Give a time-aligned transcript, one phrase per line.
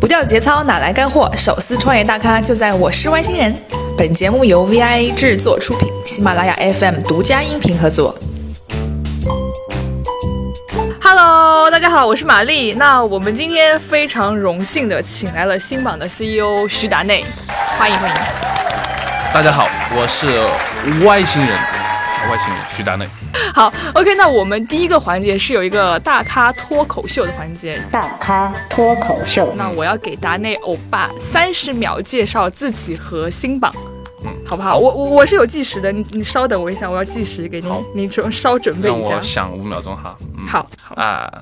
[0.00, 1.30] 不掉节操哪来干货？
[1.36, 3.54] 手撕创业大咖就在我是外星人。
[3.96, 8.16] 本节目由 VIA 制作出品，喜马拉雅 FM 独家音频合作。
[11.00, 12.74] Hello，大家好，我是玛丽。
[12.74, 17.24] 那我们今天非常荣幸的请来了新榜的 CEO 徐达内，
[17.78, 18.16] 欢迎欢迎。
[19.34, 20.26] 大家好，我是
[21.04, 21.58] 外星人，
[22.30, 23.06] 外星人徐达内。
[23.54, 27.80] 好，OK，那我们第一个环节是有一个大咖脱口秀的环节。
[27.90, 33.72] 大咖脱口秀，那我要给达内欧巴三十秒介绍自己和新榜，
[34.24, 34.76] 嗯好不好？
[34.76, 39.22] 我我我是有计时的，你你稍等我一下，我要计时给您好，您准稍准备一下我。
[39.22, 40.16] 想五秒钟哈。
[40.36, 41.32] 嗯，好，好，啊。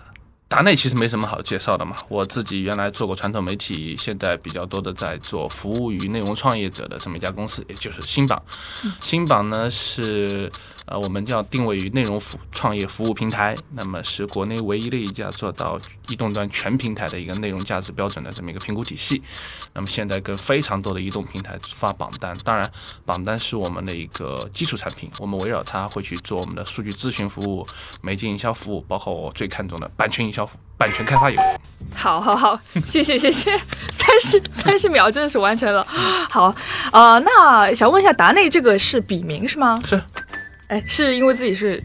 [0.49, 8.41] 达内其实没什么好介绍的嘛，我自己原来做过传统媒体，现在比较多的在做服务于内容创业者的这么一家公司，也就是新榜。
[9.03, 10.51] 新榜呢是
[10.87, 19.23] 呃我们叫定位于内容服创业服务平台，那么是国内唯一的一家做到移动端全平台的一个内容价值标准的这么一个评估体系。
[19.73, 22.71] 那么现在跟非常多的移动平台发榜单，当然
[23.05, 27.67] 榜单是我们的一个基础产品，我们围绕它会去做我们的数据咨询服务、
[28.01, 31.41] 媒介营销服务，包括我最看重的版权营销服务、版权开发业务。
[31.95, 33.59] 好，好，好，谢谢，谢谢，
[33.93, 35.85] 三十三十秒真的是完成了。
[36.31, 36.55] 好，
[36.93, 39.81] 呃，那想问一下，达内这个是笔名是吗？
[39.85, 40.03] 是，
[40.69, 41.81] 哎，是因为自己是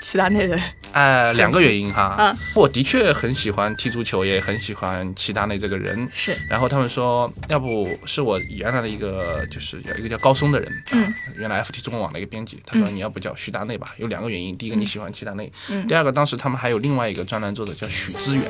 [0.00, 0.58] 齐达内的，
[0.92, 6.08] 哎，两个原因哈，嗯我的确很喜欢踢足球，也很喜欢齐达内这个人。
[6.12, 13.94] 是然后他们说，要不是我原来的一个，就是有一个叫高松的人，嗯啊，原来 FT 中文网的一个编辑，他说嗯你要不叫徐达内吧？
[13.98, 18.44] 有两个原因，第一个你喜欢齐达内，嗯第二个当时他们还有另外一个专栏作者叫许知远，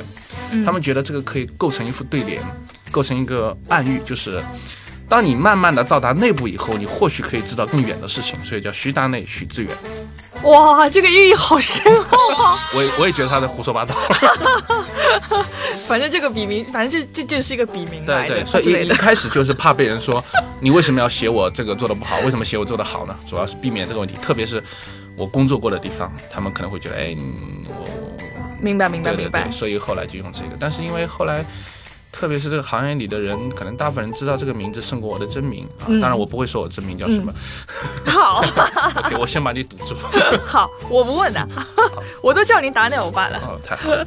[0.50, 2.42] 嗯他们觉得这个可以构成一副对联，
[2.90, 4.42] 构成一个暗喻，就是。
[5.12, 9.76] 当你慢慢的到达内部以后，你或许可以知道更远的事情，所以叫徐达内、许志远。
[10.44, 12.56] 哇，这个寓意好深厚啊！
[12.74, 13.94] 我也我也觉得他在胡说八道。
[15.86, 18.58] 反正这个笔名，反正这这就是一个笔名来着对对，所。
[18.62, 20.24] 以一一开始就是怕被人说
[20.60, 23.14] 你为什么要写我这个做的不好，为什么写我做的好呢？
[23.28, 24.64] 主要是避免这个问题，特别是
[25.14, 27.86] 我工作过的地方，他们可能会觉得，哎，嗯我
[28.62, 29.50] 明白，明白，明白。
[29.50, 30.56] 所以后来就用这个。
[30.58, 31.44] 但是因为后来，
[32.12, 35.88] 特别是这个行业里的人，可能大部分人知道这个名字胜过我的真名啊。
[35.88, 37.32] 嗯当然我不会说我真名叫什么。
[38.06, 38.44] 好
[39.18, 39.96] 我先把你堵住。
[40.46, 41.48] 好，我不问的，
[42.22, 43.38] 我都叫您达内欧巴了。
[43.38, 44.04] 哦，太好了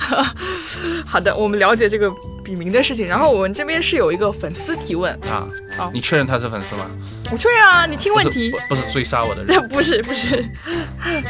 [1.06, 2.10] 好的，我们了解这个
[2.44, 3.06] 笔名的事情。
[3.06, 5.90] 然后我们这边是有一个粉丝提问，啊好！
[5.92, 6.86] 你确认他是粉丝吗？
[7.32, 8.52] 我确认啊，你听问题。
[8.70, 9.68] 不不是追杀我的人。
[9.68, 10.48] 不是不是，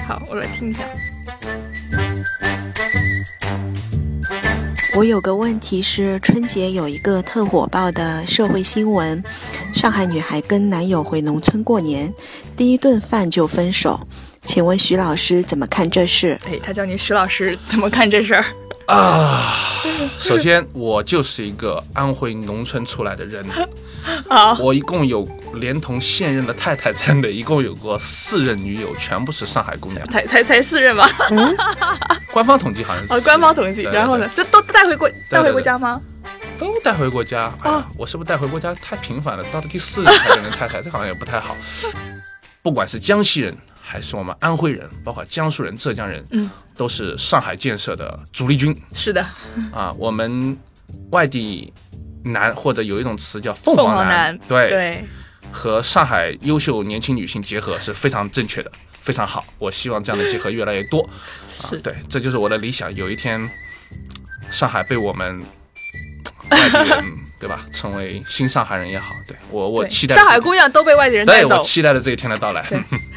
[0.07, 0.83] 好，我来听一下。
[4.95, 9.21] 我有个问题是，春节有一个特火爆的社会新闻，
[9.73, 12.13] 上海女孩跟男友回农村过年，
[12.55, 13.99] 第一顿饭就分手。
[14.41, 16.39] 请问徐老师怎么看这事？
[16.47, 18.45] 哎，他叫你徐老师，怎么看这事儿？
[18.87, 19.81] 啊，
[20.19, 23.43] 首先我就是一个安徽农村出来的人，
[24.29, 25.23] 啊，我一共有
[25.55, 30.07] 连同现任的太太在内，一共有过四任女友，全部是上海姑娘。
[30.09, 31.09] 才才才四任吧？
[32.31, 33.81] 官方统计好像是哦，官方统计。
[33.83, 34.29] 然后呢？
[34.35, 35.99] 这都带回过带回对过家吗？
[36.59, 37.51] 都带回过家。
[37.61, 39.43] 哎呀，我是不是带回过家太频繁了？
[39.51, 41.57] 到了第四任才认成太太，这好像也不太好。
[42.61, 48.75] 不管是江西人还是我们安徽人，包括江苏人、浙江人，嗯，都是上海建设的主力军。
[48.93, 49.23] 是的，
[49.71, 50.57] 啊，我们
[51.11, 51.71] 外地
[52.23, 55.05] 男或者有一种词叫凤凤凰男，对，对，
[55.51, 59.45] 和上海优秀年轻女性结合是非常正确的，非常好。
[59.59, 61.01] 我希望这样的结合越来越多。
[61.61, 62.93] 啊是，对，这就是我的理想。
[62.95, 63.47] 有一天，
[64.51, 65.39] 上海被我们
[66.51, 67.03] 外地人，
[67.39, 71.49] 对吧，成为新上海人也好，对我我期待上海姑娘都被外地人带走。
[71.49, 72.65] 对我期待着这一天的到来。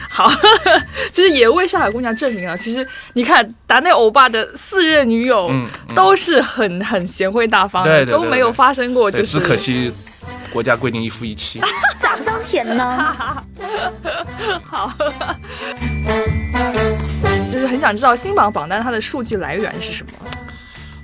[0.09, 0.31] 好，
[1.13, 5.51] 其实也为上海姑娘证明了，其实你看达内欧巴的四任女友
[5.95, 9.93] 都是很很贤惠大方的，对对对都没有发生过，就是只可惜
[10.53, 11.61] 国家规定一夫一妻。
[11.99, 13.15] 咋不上甜呢？
[14.65, 14.91] 好，
[17.53, 20.28] 就是很想知道新榜榜单它的数据来源是什么？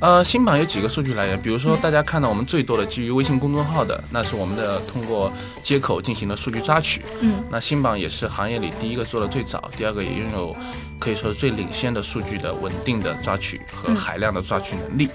[0.04, 7.00] 呃，新榜有几个数据来源，比如说大家看到我们最多的基于微信公众号的，那是我们的通过接口进行的数据抓取。
[7.22, 10.54] 嗯，那新榜也是行业里第一个做的最早，第二个也拥有
[10.98, 15.08] 可以说是最领先的数据的稳定的抓取和海量的抓取能力。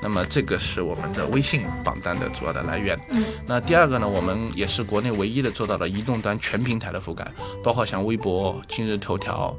[0.00, 2.96] 那么这个是我们的微信榜单的主要的来源。
[3.10, 7.26] 嗯，那第二个呢，我们也是国内唯一的做到了移动端全平台的覆盖，
[7.64, 9.52] 包括像微博、今日头条。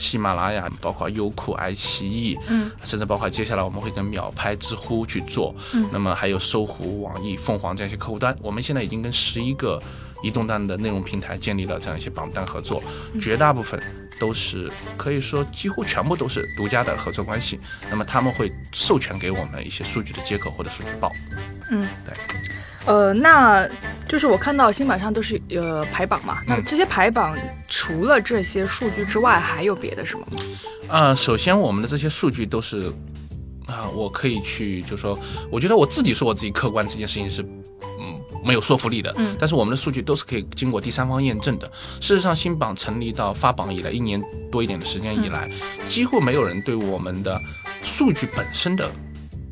[0.00, 9.80] 喜马拉雅，包括优酷、爱奇艺，嗯，甚至包括接下来我们会跟秒拍、知乎去做，嗯那么还有搜狐、网易、凤凰这样一些客户端，我们现在已经跟十一个
[10.22, 12.82] 移动端的内容平台建立了这样一些榜单合作，
[13.20, 13.80] 绝大部分
[14.18, 17.60] 都是可以说几乎全部都是独家的合作关系。
[17.90, 21.12] 那么他们会授权给我们一些数据的接口或者数据包。
[21.70, 22.14] 嗯，对。
[22.86, 23.68] 呃，那
[24.08, 27.36] 就是我看到新版上都是呃排榜嘛，那嗯这些排榜
[27.68, 30.42] 除了这些数据之外，还有别的什么吗？
[30.88, 32.90] 呃，首先我们的这些数据都是
[33.66, 35.16] 啊，我可以去，就说，
[35.50, 38.12] 我觉得我自己说我自己客观这件事情是，嗯，
[38.44, 39.14] 没有说服力的。
[39.18, 41.70] 嗯但是我们的数据都是可以经过第三方验证的。
[42.00, 45.48] 事实上，新榜成立到发榜以来一年多一点的时间以来，
[45.86, 47.40] 几乎没有人对我们的
[47.82, 48.90] 数据本身的。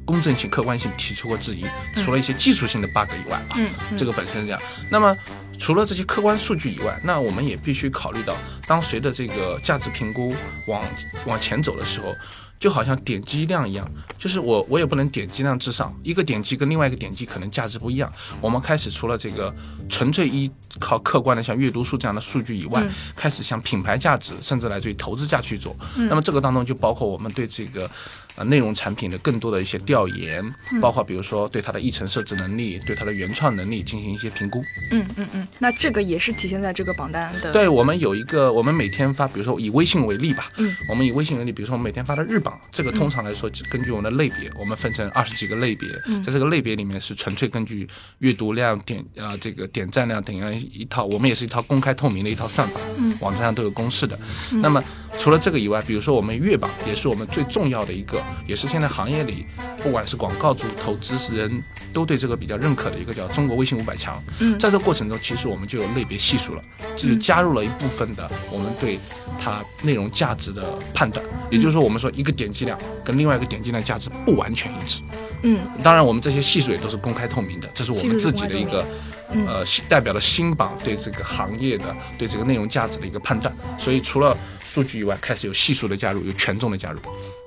[0.08, 1.66] 公正性、客观性提出过质疑，
[1.96, 4.60] 除了一些技术性的 bug 以外啊，嗯这个本身是这样。
[4.90, 5.14] 那么
[5.58, 8.34] 除了这些客观数据以外，那我们也必须考虑到，
[8.66, 10.34] 当随着这个价值评估
[10.66, 10.82] 往
[11.26, 12.10] 往前走的时候，
[12.58, 18.10] 就好像点击量一样，就是我我也不能点击量至上，一个点击跟另外一个点击可能价值不一样。
[18.40, 19.54] 我们开始除了这个
[19.90, 25.76] 纯粹依靠客观的像阅读数这样的数据以外，嗯开始向品牌价值甚至来自于投资价去做。
[25.96, 27.90] 那么这个当中就包括我们对这个
[28.38, 30.42] 呃内容产品的更多的一些调研，
[30.80, 34.62] 包括比如说对它的议程设置能力、对它的原创能力进行一些评估。
[34.90, 47.88] 嗯嗯嗯，那这个也是体现在这个榜单的。，对我们有一个，我们每天发，比如说以微信为例吧，嗯，我们以微信为例，比如说我们每天发的日榜，这个通常来说，根据我们的类别，我们分成二十几个类别，嗯在这个类别里面是纯粹根据
[48.18, 54.18] 阅读量、点啊、这个点赞量等样一套，我们也是一套公开透明的一套算法，嗯网站上都有公示的。
[54.52, 54.82] 那么
[55.18, 59.44] 除了这个以外，比如说我们月榜也是我们最重要的一个，也是现在行业里
[59.82, 61.60] 不管是广告主、投资人
[61.92, 64.22] 都对这个比较认可的一个叫中国微信五百强。
[64.38, 66.62] 嗯在这过程中，其实我们就有类别系数了，
[66.96, 68.98] 这就加入了一部分的我们对
[69.40, 71.24] 它内容价值的判断。
[71.50, 75.02] 也就是说，我们说一个点击量跟另外一个点击量价值不完全一致。
[75.42, 78.84] 嗯当然，我们这些系数也都是公开透明的，这是我们自己的一个
[79.32, 83.54] 嗯呃新代表了新榜对这个行业的对这个内容价值的一个判断。
[83.78, 84.36] 所以除了
[84.68, 86.98] 数据以外，开始有系数的加入，有权重的加入。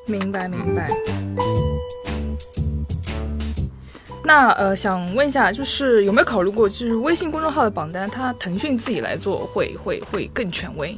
[0.08, 0.88] 明白明白。
[4.24, 10.98] 那呃，想问一下，就是有没有考虑过，就是微信公众号的榜单，它腾讯自己来做会会会更权威？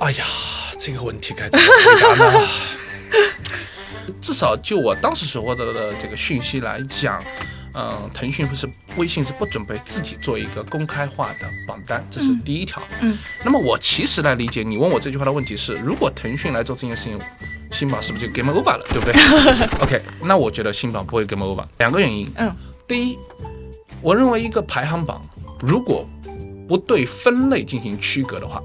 [0.00, 0.24] 哎呀，
[0.78, 2.48] 这个问题该怎么回答呢？
[4.20, 7.22] 至少就我当时所获得的这个讯息来讲，
[7.76, 12.82] 嗯、腾讯不是微信是不准备自己做一个公开化的榜单，这是第一条。
[13.00, 17.20] 嗯，那么我其实来理解你问我这句话的问题是，如果腾讯来做这件事情，
[17.72, 19.12] 新榜是不是就 game over 了，对不对？
[19.82, 22.30] OK，那我觉得新榜不会 game over，两个原因。
[22.36, 22.54] 嗯，
[22.86, 23.18] 第一，
[24.00, 25.20] 我认为一个排行榜
[25.60, 26.08] 如果
[26.68, 28.62] 不对分类进行区隔的话，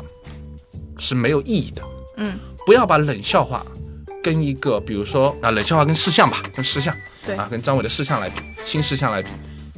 [0.97, 1.83] 是没有意义的。
[2.17, 3.65] 嗯，不要把冷笑话
[4.21, 6.95] 跟一个，比如说啊，冷笑话跟事项吧，跟事项，
[7.25, 9.29] 对啊，跟张伟的事项来比，新事项来比，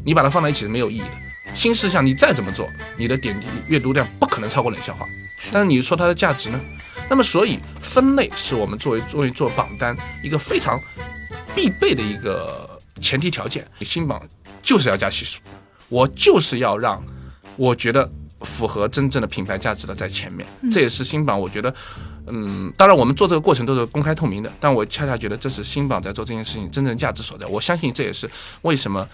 [0.06, 1.54] 你把它放在一起是没有意义的。
[1.54, 2.68] 新事项你再怎么做，
[2.98, 5.06] 你的点击阅读量不可能超过冷笑话，
[5.52, 6.60] 但是你说它的价值呢？
[7.10, 10.80] 那么所以分类是我们作为作为做榜单一个非常
[11.54, 13.70] 必备的一个前提条件。
[13.82, 14.22] 新榜
[14.62, 15.40] 就是要加系数，
[15.90, 17.04] 我就是要让
[17.58, 18.10] 我觉得
[18.42, 21.74] 符合真正的品牌价值的在前面，这也是新榜我觉得。
[22.28, 27.46] 嗯，当然，我们做这个过程都是公开透明的，但我恰恰觉得这是新榜在做这件事情真正价值所在。
[27.48, 28.30] 我相信这也是
[28.62, 29.08] 为什么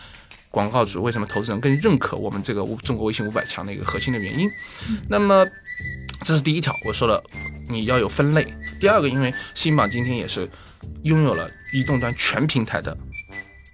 [0.51, 4.49] 广告主、为什么投资人更认可我们这个中国微信五百强的一个核心的原因。
[5.07, 5.45] 那么，
[6.25, 7.23] 这是第一条，我说了，
[7.69, 8.53] 你要有分类。
[8.79, 10.49] 第二个，因为新榜今天也是
[11.03, 12.95] 拥有了移动端全平台的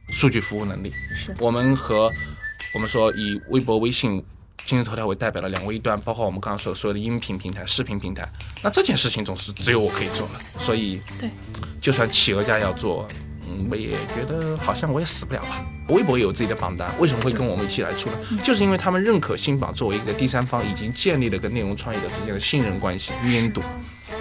[0.10, 0.94] 数据服务能力，
[1.40, 2.12] 我们和
[2.74, 4.24] 我们说以微博、微信。
[4.66, 8.28] 今日头条为代表的两位一端，包括我们刚刚说所说的音频平台、视频平台，
[8.62, 11.30] 那这件事情总是只有我可以做了，所以对，
[11.82, 13.06] 就算企鹅家要做，
[13.48, 15.66] 嗯，我也觉得好像我也死不了吧。
[15.90, 18.18] 微博也有自己的榜单，为什么会跟我们一起来出呢？
[18.42, 23.62] 就是因为他们认可新榜作为一个第三方，已经建立了跟内容创业者之间的信任关系、粘度。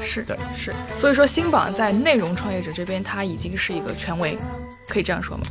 [0.02, 4.36] 是的是，所以说新榜在内容创业者这边，它已经是一个权威，
[4.88, 5.44] 可以这样说吗？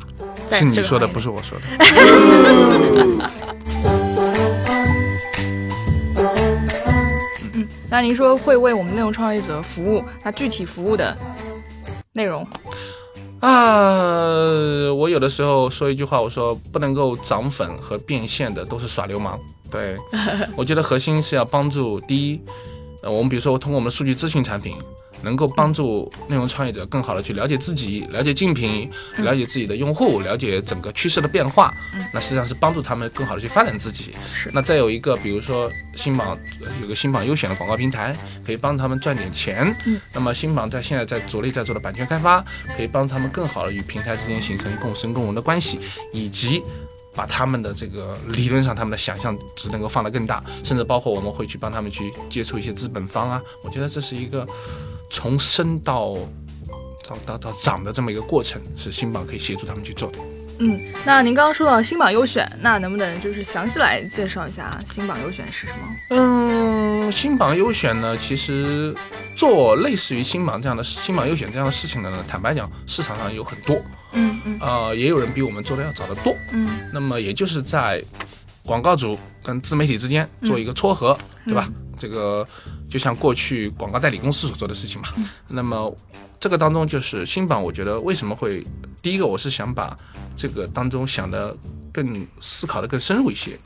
[0.50, 1.63] 在是你说的，不是我说的。
[7.91, 11.13] 那您说会为我们内容创业者服务，那具体服务的
[12.13, 12.48] 内容，
[13.41, 19.38] 啊，我有的时候说一句话，我说不能够涨粉和变现的都是耍流氓。
[19.69, 19.98] 对，
[20.55, 22.41] 我觉得核心是要帮助第一，
[23.03, 24.77] 呃，我们比如说通过我们的数据咨询产品，
[25.23, 31.73] 能够帮助内容创业者更好的去了解自己、了解竞品、了解自己的用户、了解整个趋势的变化。
[32.13, 34.13] 那实际上是帮助他们更好的去发展自己。
[34.33, 39.75] 是那再有一个，比如说新榜呃有个新榜优选的广告平台，可以帮他们赚点钱。
[39.85, 42.43] 嗯，那么新榜在现在在着力在做的版权开发，
[42.75, 45.79] 可以帮他们更好的与平台之间形成共生共荣的关系，
[46.11, 46.61] 以及
[47.13, 53.41] 把他们的这个理论上他们的想象值能够放得更大，甚至包括我们会去帮他们去接触一些资本方啊。
[53.63, 54.45] 我觉得这是一个
[55.12, 56.15] 从生到
[57.08, 60.18] 到到到长的这么一个过程，是新榜可以协助他们去做的。
[60.63, 65.96] 嗯，那您刚刚说到新榜优选，那能不能就是详细来介绍一下新榜优选是什么？
[66.12, 68.96] 嗯，新榜优选呢，其实
[69.36, 73.82] 做类似于新榜这样的新榜优选这样的事情的呢，坦白讲，市场上有很多，
[74.13, 76.36] 嗯嗯呃，也有人比我们做的要早得多。
[76.53, 78.00] 嗯那么也就是在
[78.63, 81.68] 广告主跟自媒体之间做一个撮合，对吧？
[82.01, 82.46] 这个
[82.89, 85.10] 就像过去广告代理公司所做的事情嘛。
[85.48, 85.96] 那么
[86.39, 88.63] 这个当中就是新榜，我觉得为什么会
[89.03, 89.96] 第一个，我是想把
[90.36, 91.55] 这个当中想的
[91.91, 93.60] 更思考的更深入一些。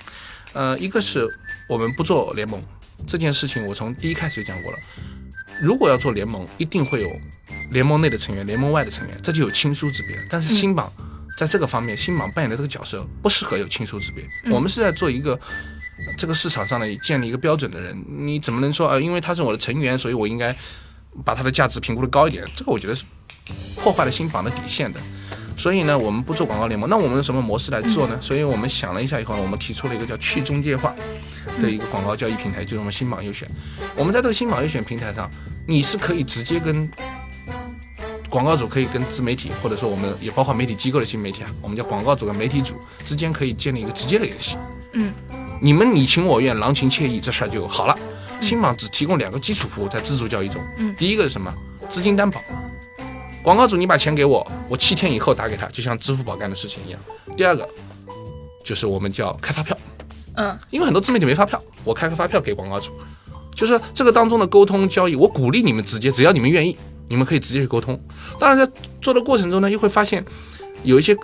[0.52, 1.26] 呃，一个是
[1.70, 2.62] 我们不做联盟
[3.08, 4.78] 这件事情，我从第一开始就讲过了。
[5.62, 7.10] 如果要做联盟，一定会有
[7.72, 10.18] 联盟内的成员、联盟外的成员，这就有亲疏之别。
[10.30, 10.92] 但是新榜
[11.38, 14.28] 在这个方面，新榜扮演的这个角色不适合有亲疏之别。
[14.54, 15.40] 我们是在做一个呃
[16.18, 20.56] 这个市场上的建立一个标准的人，你怎么能说啊、因为他是我的成员，所以我应该
[21.24, 22.44] 把他的价值评估的高一点？
[22.56, 23.04] 这个我觉得是
[23.82, 25.00] 破坏了新榜的底线的。
[25.58, 28.20] 所以呢，我们不做广告联盟，那我们用什么模式来做呢？
[28.22, 30.94] 所以我们想了一下以后，我们提出了一个叫去中介化
[31.62, 33.48] 的一个广告交易平台，就是我们新榜优选。
[33.96, 35.32] 我们在这个新榜优选平台上，
[35.66, 36.92] 你是可以直接跟
[38.30, 42.76] 广告主可以跟自媒体，或者说我们也包括媒体机构的新媒体啊，我们叫广告主跟媒体主
[43.06, 44.58] 之间可以建立一个直接的联系。
[44.92, 45.14] 嗯，
[45.62, 47.98] 你们你情我愿，郎情妾意，这事儿就好了。
[48.42, 51.54] 新榜只提供两个基础服务在自助交易中，嗯第一个是什么？
[51.90, 52.42] 资金担保。
[53.42, 57.00] 广告主你把钱给我，我七天以后打给他，就像支付宝干的事情一样。
[57.38, 57.68] 第二个
[58.64, 59.78] 就是我们叫开发票，
[60.36, 62.92] 嗯因为很多自媒体没发票，我开个发票给广告主，
[63.56, 66.76] 就是这个当中的沟通交易，我鼓励你们直接，只要你们愿意，
[67.08, 68.00] 你们可以直接去沟通。
[68.40, 68.72] 当然，在
[69.02, 70.26] 做的过程中呢，又会发现
[70.84, 71.16] 有一些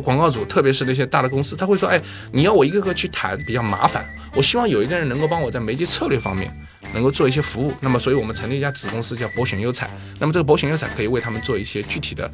[0.00, 2.00] 广告主，特别是那些大的公司，他会说：“哎，
[2.32, 4.08] 你要我一个个去谈，比较麻烦。
[4.34, 6.52] 我希望有一个人能够帮我在媒介策略方面
[6.94, 9.90] 能够做一些服务。”那么，所以我们成立一家子公司叫博选优彩。
[10.18, 12.30] 那么这个博选优彩可以为他们做一些具体的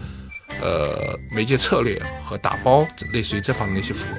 [0.61, 4.15] 呃媒介策略和打包，类似于这方面的一些服务。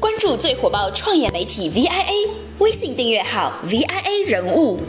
[0.00, 4.80] 关注最火爆创业媒体 VIA，微信订阅号 VIA 人物。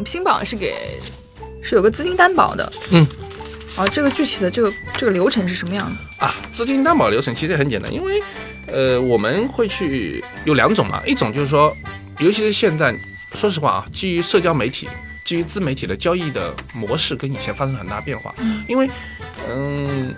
[0.00, 0.98] 我们新榜是给
[1.60, 3.06] 是有个资金担保的，嗯，
[3.76, 6.24] 啊，这个具体的这个这个流程是什么样的？
[6.24, 8.22] 啊，资金担保流程其实也很简单，因为
[8.68, 11.76] 呃我们会去有两种嘛，一种就是说，
[12.18, 12.98] 尤其是现在，
[13.34, 14.88] 说实话啊，基于社交媒体、
[15.26, 18.34] 基于自媒体的交易的模式跟以前发生很大变化，
[18.66, 18.88] 因为
[19.50, 20.14] 嗯，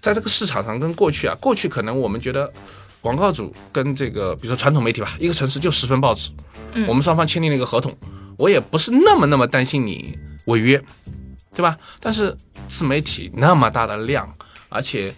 [0.00, 2.50] 在这个市场上跟过去啊，过去可能我们觉得。
[3.02, 6.30] 广告主跟这个，比如说传统媒体吧，一个城市就十份报纸，
[6.74, 6.86] 嗯。
[6.86, 7.90] 我们双方签订了一个合同，
[8.40, 10.82] 我也不是那么那么担心你违约，
[11.54, 11.76] 对吧？
[12.00, 12.34] 但是
[12.66, 14.28] 自媒体那么大的量，
[14.70, 15.12] 而且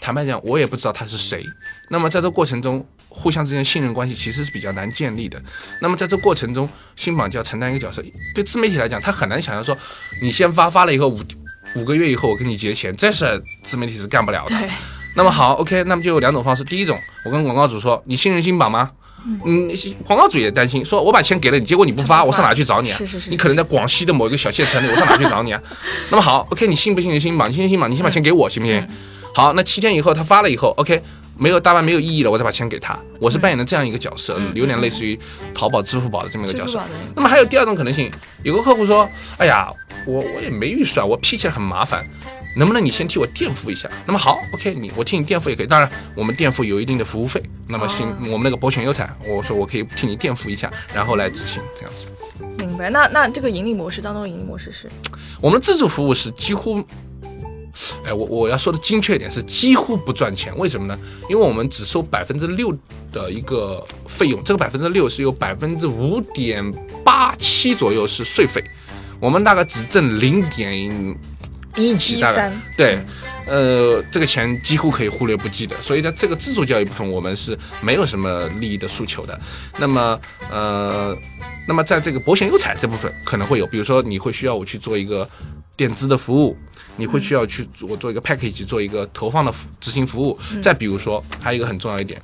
[0.00, 1.44] 坦白讲，我也不知道他是谁。
[1.88, 5.40] 那么在这过程中，互相之间信任关系其实是比较难建立的。
[5.80, 8.02] 那么在这过程中，新榜就要承担一个角色。
[8.34, 9.76] 对自媒体来讲，他很难想象说，
[10.20, 11.20] 你先发发了以后五
[11.76, 14.58] 五个月以后我跟你结钱，这事儿自媒体是干不了的。
[14.58, 14.68] 对，
[15.14, 16.64] 那么好，OK，那么就有两种方式。
[16.64, 18.90] 第一种，我跟广告主说，你信任新榜吗？
[19.44, 19.70] 嗯，
[20.04, 22.96] 广告主也担心，说我把钱给了你，结果你不发，我上哪去找你啊？
[22.98, 25.62] 是是是你可能在广西的某一个小县城里，我上哪去找你啊？
[26.10, 27.46] 那么好，OK，你信不信你信吧？
[27.46, 28.86] 你信任新榜，你先把钱给我，行不行？
[29.34, 31.02] 好，那七天以后他发了以后，OK，
[31.38, 32.98] 没有大半没有意义了，我再把钱给他。
[33.20, 35.18] 我是扮演的这样一个角色，嗯有点类似于
[35.54, 36.80] 淘宝、支付宝的这么一个角色。
[37.14, 38.10] 那么还有第二种可能性，
[38.42, 39.08] 有个客户说，
[39.38, 39.70] 哎呀，
[40.06, 42.04] 我我也没预算，我批起来很麻烦。
[42.56, 43.88] 能不能你先替我垫付一下？
[44.06, 45.66] 那么好，OK，你我替你垫付也可以。
[45.66, 47.40] 当然，我们垫付有一定的服务费。
[47.68, 52.06] 那么新、哦我们那个博选优彩，我说我可以替你垫付一下，然后来执行这样子。
[52.58, 52.90] 明白。
[52.90, 54.88] 那那这个盈利模式当中的盈利模式是？
[55.40, 56.82] 我们的自助服务是几乎，
[58.04, 60.56] 哎，我我要说的精确一点是几乎不赚钱。
[60.58, 60.98] 为什么呢？
[61.28, 62.74] 因为我们只收百分之六
[63.12, 66.68] 的一个费用，这个百分之六是有百分之五点
[67.04, 68.62] 八七左右是税费，
[69.20, 71.16] 我们大概只挣零点
[71.76, 72.98] 一级，大概对。
[73.46, 79.36] 呃，这个钱几乎可以忽略不计的，所以在这个自助教育部分，我们是没有什么利益的诉求的。
[79.76, 81.16] 那么，呃，
[81.66, 85.28] 那么在这个博险优彩这部分可能会有，比如说你会需要我去做一个
[85.74, 86.56] 垫资的服务，
[86.96, 90.38] 你会需要去我做一个 package，做一个投放的执行服务。
[90.62, 92.20] 再比如说，还有一个很重要一点，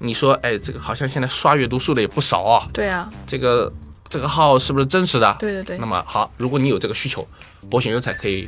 [0.00, 3.72] 你说，哎，这个好像现在刷阅读数的也不少啊，对啊，这个
[4.12, 5.34] 这个号是不是真实的？
[5.40, 7.26] 对对对那么好，如果你有这个需求，
[7.70, 8.46] 保险优才可以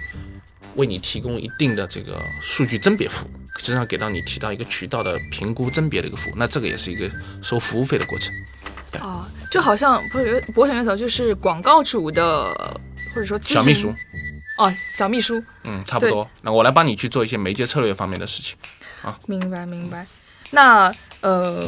[0.76, 7.10] 为你提供一定的这个数据甄别服务，实际上给到你提到一个渠道的评估甄别的一个服务，那这个也是一个
[7.42, 8.30] 收服务费的过程。
[9.00, 12.46] 啊，就好像不是博选月草就是广告主的
[13.14, 13.90] 或者说小秘书，
[14.58, 16.28] 哦，小秘书，嗯，差不多。
[16.42, 18.54] 那我来帮你去做一些媒介策略方面的事情。
[19.00, 20.06] 啊明白明白。
[20.50, 20.94] 那
[21.24, 21.66] 呃，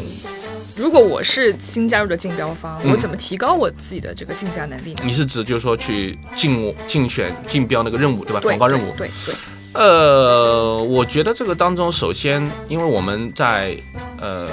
[0.77, 5.01] 如果我是新加入的竞标方，嗯我怎么提高我自己的这个竞价能力呢？
[5.03, 8.41] 你是指就是说去竞竞选竞标那个任务对吧？
[8.41, 8.93] 对广告任务。
[8.99, 9.35] 对对，
[9.73, 13.75] 呃，我觉得这个当中，首先，因为我们在
[14.19, 14.47] 呃，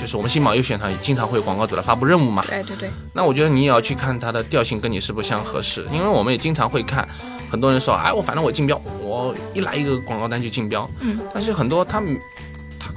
[0.00, 7.06] 就是我们新榜优选上经常会有广告主来发布任务嘛，对对对，那我觉得你也要去看它的调性跟你是不是相合适，因为我们也经常会看，
[7.50, 12.18] 很多人说，哎，我反正我竞标，我一来一个广告单就竞标，嗯，但是很多他们。
[12.18, 12.47] 他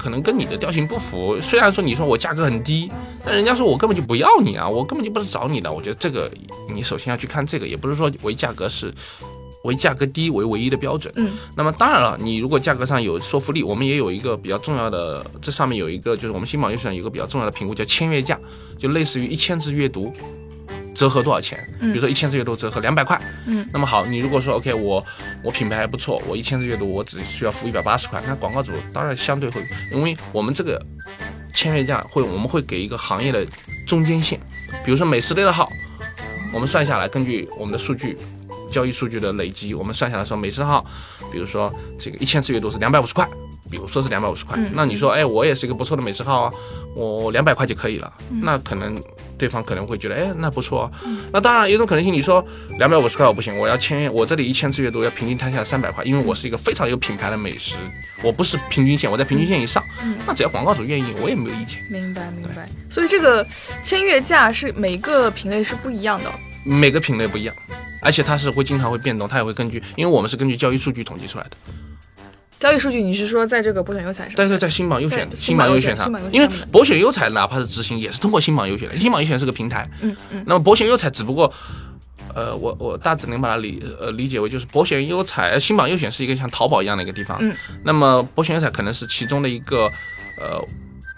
[0.02, 2.92] 可能跟你的调性不符，虽然说你说我价格很低，
[3.24, 5.72] 但人家说我根本就不要你啊，我根本就不是找你的。
[5.72, 6.32] 我觉得这个
[6.74, 8.92] 你首先要去看这个，也不是说唯价格是
[9.64, 11.14] 唯价格低为唯一的标准。
[11.18, 18.40] 嗯，那么当然了，你如果价格上有说服力，我们也有一个比较重要的，这上面有一个就是我们新榜优选有一个比较重要的评估叫签约价，
[18.80, 20.12] 就类似于一千字阅读。
[20.94, 21.60] 折合多少钱？
[21.80, 23.20] 比如说一千字阅读折合两百块。
[23.46, 25.04] 嗯，那么好，你如果说 OK，我
[25.44, 30.82] 我品牌还不错，我一千字阅读我只需要付一百八十块，那广告主当然相对会，因为我们这个
[31.54, 33.46] 签约价会我们会给一个行业的
[33.86, 34.40] 中间线，
[34.86, 35.70] 比如说美食类的号，
[36.54, 38.18] 我们算下来，根据我们的数据。
[38.72, 40.86] 交易数据的累积，我们算下来说，美食号，
[41.30, 41.70] 比如说
[42.00, 43.28] 这个一千次阅读是两百五十块，
[43.70, 46.54] 比如说是两百五十块，嗯那你说，哎，我也是一个不错的美食号啊，
[46.96, 49.02] 我两百块就可以了，嗯那可能
[49.38, 50.92] 对方可能会觉得，哎，那不错、啊。
[51.32, 52.44] 那当然有一种可能性，你说
[52.80, 57.76] 两百五十块我不行，我要签约，我这里一千次阅读要平均摊下三百块，因为我是一个非常有品牌的美食，
[58.24, 61.84] 我不是平均线，我在平均线以上，嗯那只要广告主愿意，我也没有意见。
[61.90, 62.68] 明白明白。
[62.90, 63.46] 所以这个
[63.84, 66.34] 签约价是每个品类是不一样的哦。
[66.66, 67.56] 每个品类不一样，
[68.02, 71.52] 而且它是会经常会变动，它也会根据，因为我们是根据交易数据统计出来的。
[72.62, 74.34] 交易数据，你是说在这个博选优彩上？
[74.38, 78.96] 但是在新榜优选新榜优选上因为博选优彩哪怕是执行，也是通过新榜优选的。
[79.00, 81.52] 新榜优选是个平台，嗯嗯那么博选优彩只不过，
[82.36, 87.52] 呃，我我大致能把它理呃理解为就是博选优彩、呃新榜优选是一个像淘宝一样的一个地方，嗯，
[87.84, 89.92] 那么博选优彩可能是其中的一个，
[90.38, 90.64] 呃。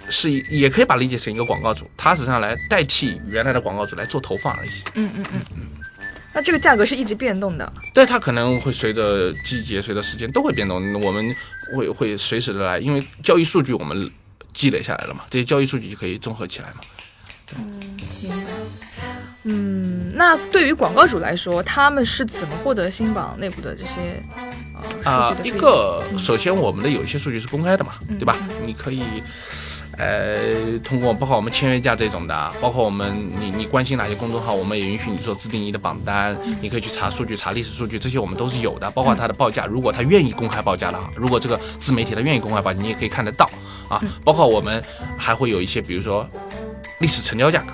[0.10, 4.70] 是，也可以把它理解成一个广告主，它实际上来代替原来的广告主来做投放而已。
[4.96, 5.62] 嗯嗯嗯嗯。
[6.34, 7.74] 那这个价格是一直变动的。
[7.94, 11.36] 对，它可能会随着季节、随着时间都会变动，我们
[11.75, 14.10] 会会随时的来，因为交易数据我们
[14.53, 16.75] 积累下来了嘛，这些交易数据就可以综合起来嘛。
[17.57, 17.79] 嗯
[18.22, 18.51] 明白。
[19.44, 24.24] 嗯，那对于广告主来说，他们是怎么获得新榜内部的这些
[25.03, 25.62] 呃啊、一数据的推荐？
[25.62, 28.38] 个首先我们的有一些数据是公开的嘛，嗯对吧？
[28.66, 29.03] 你可以。
[29.98, 38.90] 呃，通过包括我们签约价这种的，包括我们你你关心哪些公众号，我们也允许你做自定义的榜单，你可以去查数据、查历史数据，这些我们都是有的。
[38.92, 43.48] 包括它的报价，如果他愿意公开报价的话，如果这个自媒体他愿意公开报价，你也可以看得到
[43.88, 44.01] 啊。
[44.24, 44.84] 包括我们
[45.18, 46.27] 还会有一些，比如说
[47.00, 47.74] 历史成交价格，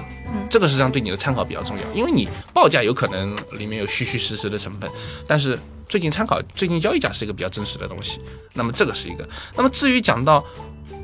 [0.49, 4.89] 这个实际上对你的参考比较重要，因为你报价有可能里面有虚虚实实的成分，
[5.27, 8.19] 但是最近参考最近交易价是一个比较真实的东西，
[8.53, 9.27] 那么这个是一个。
[9.55, 10.45] 那么至于讲到，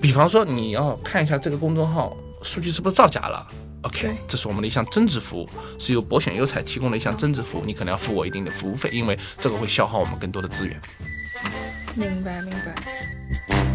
[0.02, 3.48] 比方说你要看一下这个公众号数据是不是造假了。
[3.84, 10.82] OK，这是我们的一项增值服务，是由博选优彩提供的一项增值服务，你可能要付我一定的服务费，因为这个会消耗我们更多的资源。
[11.96, 13.75] 明白明白。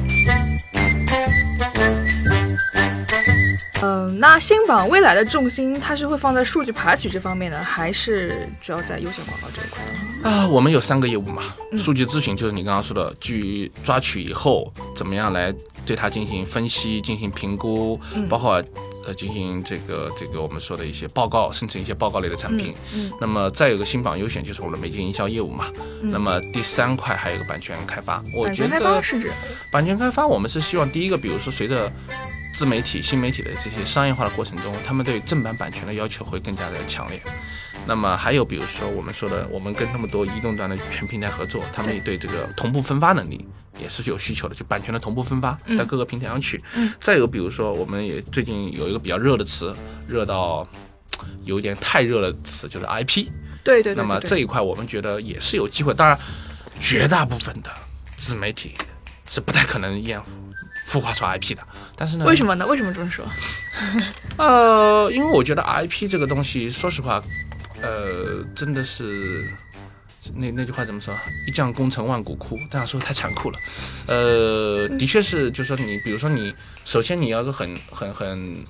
[3.83, 10.31] 嗯，那新榜未来的重心，它是会放在数据爬取这方面呢，还是主要在优选广告这一块？
[10.31, 15.51] 啊，我们有三个业务嘛，嗯数据咨询就是你刚刚说的，基于抓取以后，怎么样来
[15.87, 18.63] 对它进行分析、进行评估，嗯包括
[19.07, 22.75] 呃进行这个这个我们说的一些报告，生成一些报告类的产品。
[22.95, 25.65] 嗯那么再有个新榜优选就是我们的媒介营销业务嘛。
[26.03, 29.33] 那么第三块还有个版权开发，我觉版权开发得是指
[29.73, 31.91] 版权开发我们是希望第一个，比如说随着
[32.53, 37.21] 自媒体、新媒体的这些商业化的过程中，他们对正版版权的要求会更加的强烈。
[37.87, 43.47] 那么还有比如说我们说的，我们跟那么多移动端的全平台合作，他们也对这个同步分发能力
[43.81, 46.63] 也是有需求的，就版权的同步分发嗯在各个平台上去。
[46.75, 49.75] 嗯再有比如说，我们也最近有一个比较热的词，
[50.07, 50.69] 热到
[51.45, 53.29] 有一点太热的词，就是 IP。
[53.65, 56.19] 对对对那么这一块我们觉得也是有机会，当然，
[56.81, 57.71] 绝大部分的
[58.17, 58.75] 自媒体
[59.31, 60.21] 是不太可能验
[60.91, 61.63] 孵化出 IP 的。
[61.95, 62.67] 但是呢，为什么呢？
[62.67, 63.25] 为什么这么说？
[64.37, 67.23] 呃，因为我觉得 IP 这个东西，说实话，
[67.81, 69.47] 呃，真的是
[70.35, 71.15] 那那句话怎么说？
[71.47, 73.59] 一将功成万骨枯，这样说太残酷了。
[74.09, 76.53] 呃，的确是，就是说你，比如说你，
[76.85, 78.65] 首先你要是很很很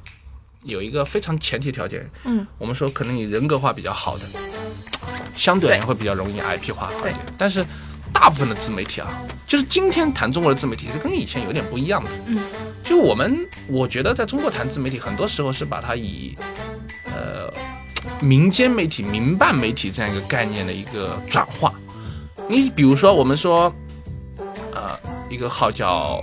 [0.63, 4.25] 有一个非常前提条件，嗯，我们说可能你人格化比较好的，
[5.35, 7.17] 相对而言会比较容易 IP 化好一点。
[7.39, 7.65] 但是
[8.21, 9.09] 大部分的自媒体啊，
[9.47, 12.11] 就是今天谈中国的自媒体是跟以前有点不一样的。
[12.27, 12.39] 嗯，
[12.85, 16.37] 就我们我觉得在中国谈自媒体，很多时候是把它以
[17.07, 17.51] 呃
[18.21, 21.73] 民间媒体、民办媒体这样一个概念的一个转化。
[22.47, 23.75] 你比如说，我们说，
[24.75, 24.91] 呃，
[25.31, 26.23] 一个号叫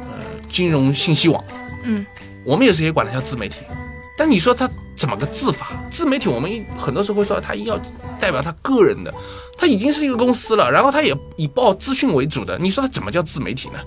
[0.00, 0.06] 呃
[0.52, 1.42] 金融信息网，
[1.84, 2.04] 嗯，
[2.44, 3.60] 我们也是可以管它叫自媒体。
[4.18, 5.68] 但你说它怎么个自法？
[5.90, 7.80] 自媒体我们一很多时候会说它要
[8.20, 9.12] 代表他个人的，
[9.56, 13.78] 它已经是一个公司了，然后它也以报资讯为主的，你说它怎么叫自媒体呢？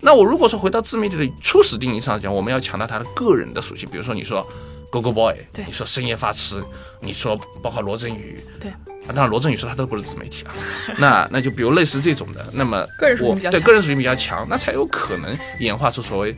[0.00, 4.46] 那我如果说回到自媒体的初始定义上讲，我们要强调它的个人的属性，比如说你说
[4.90, 6.62] Google Boy，对你说深夜发痴，
[7.00, 10.54] 你说包括罗振宇，对啊，当然罗振宇说他都不是自媒体啊，
[10.98, 16.34] 那那就比如类似这种的，那么个人属性我对个人属性比较强，那才有可能演化出所谓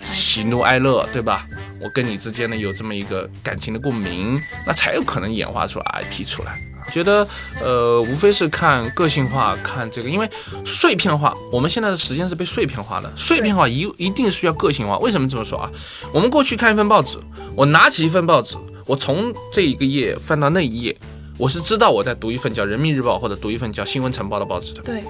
[0.00, 1.46] 喜怒哀乐，对吧？
[1.82, 6.58] 我跟你之间呢有这么一个感情的共鸣，那才有可能演化出 IP 出来。
[6.92, 7.26] 觉得
[7.62, 10.28] 呃，无非是看个性化，看这个，因为
[10.64, 14.98] 碎片化，我们现在的时间是被碎片化的，碎片化一一定需要个性化。
[14.98, 15.70] 为什么这么说啊？
[16.12, 17.18] 我们过去看一份报纸，
[17.56, 20.96] 我拿起一份报纸，我从这一个页翻到那一页，
[21.38, 24.82] 我是知道我在读一份叫《人民日报》或者读一份叫《新闻晨报》的报纸的。
[24.82, 25.02] 对，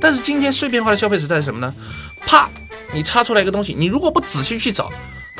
[0.00, 1.72] 但是今天碎片化的消费时代是什么呢？
[2.26, 2.48] 啪，
[2.92, 4.90] 你插出来一个东西，你如果不仔细去找，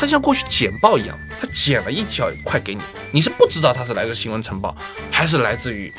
[0.01, 2.81] 它像过去剪报一样，它剪了一小块给你，
[3.13, 4.75] 你是不知道它是来自新闻晨报
[5.11, 5.93] 还是来自于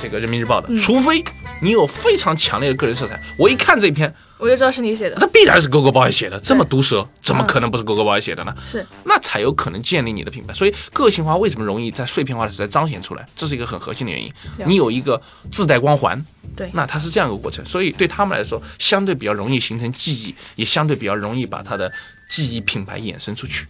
[0.00, 1.22] 这个人民日报的，嗯除非
[1.60, 3.20] 你有非常强烈的个人色彩。
[3.36, 8.54] 我一看这篇，我就知道是你写的，这必然是狗狗 boy 写的，这么毒舌，怎么可能不是狗狗 boy 写的呢？
[8.64, 10.54] 是那才有可能建立你的品牌。
[10.54, 13.26] 所以个性化为什么容易在碎片化的时代彰显出来？
[13.36, 14.32] 这是一个很核心的原因。
[14.64, 16.22] 你有一个自带光环，
[16.56, 21.90] 对那它是这样一个过程，所以对他们来说，相对比较容易形成记忆，也相对比较容易把它的
[22.28, 23.66] 记忆品牌衍生出去。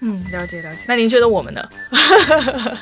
[0.00, 0.84] 嗯，了解了解。
[0.86, 1.68] 那您觉得我们呢？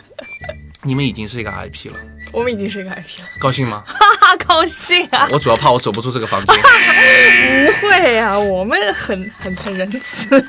[0.85, 1.97] 你们已经是一个 IP 了，
[2.33, 3.85] 我们已经是一个 IP 了，高兴吗？
[3.87, 5.29] 哈哈，高兴啊！
[5.31, 6.57] 我主要怕我走不出这个房间。
[6.59, 10.45] 不会啊，我们很很很仁慈。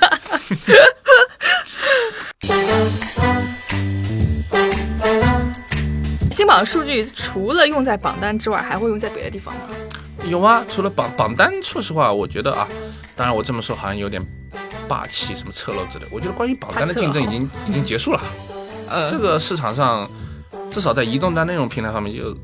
[6.32, 9.62] 新榜数据除了用在榜单之外，还会用在别的地方吗？
[10.26, 12.68] 有啊，除了榜榜单，说实话，我觉得啊，
[13.16, 14.20] 当然我这么说好像有点
[14.88, 16.06] 霸气，什么侧漏之类。
[16.12, 18.22] 我觉得关于榜单的竞争已经已经结束了。
[18.90, 20.10] 呃这个市场上，
[20.70, 22.36] 至少在移动端内容平台方面就。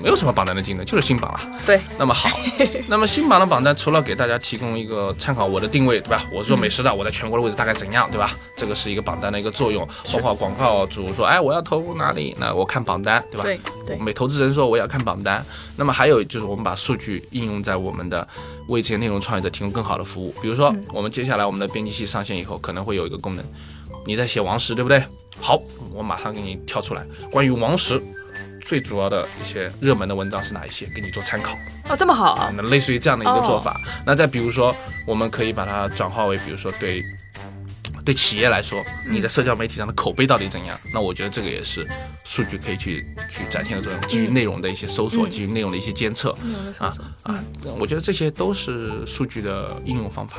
[0.00, 1.40] 嗯没有什么榜单的竞争，就是新榜了。
[1.66, 2.30] 对，那么好，
[2.88, 6.24] 那么新榜的榜单除了给大家提供一个参考我的定位，对吧？
[6.32, 8.34] 我是做美食的，我在全国的位置大概怎样，对吧？
[8.56, 13.44] 这个是一个榜单的一个作用，包括广告主说，哎，我要投哪里，那我看榜单，对吧？
[13.44, 15.44] 对对每投资人说我也要看榜单。
[15.76, 18.26] 那么还有就是我们把数据应用在我们的
[18.68, 20.34] 为这些内容创业者提供更好的服务。
[20.40, 23.44] 比如说，我们接下来我们的编辑器上线以后，可能会有一个功能，
[24.06, 25.02] 你在写王石，对不对？
[25.40, 25.60] 好，
[25.94, 28.02] 我马上给你跳出来关于王石。
[28.70, 30.86] 最主要的一些热门的文章是哪一些？
[30.94, 31.58] 给你做参考。
[31.88, 32.52] 哦，这么好啊！
[32.54, 33.80] 那类似于这样的一个做法。
[34.06, 34.72] 那再比如说，
[35.04, 37.02] 我们可以把它转化为，比如说对
[38.04, 40.78] 对企业来说，你在社交媒体上的口碑到底怎样？
[40.94, 41.84] 那我觉得这个也是
[42.22, 46.30] 数据可以去去展现的作用，基于内容的一些搜索，基于内容的一些监测
[46.78, 47.42] 啊索啊，
[47.76, 50.38] 我觉得这些都是数据的应用方法。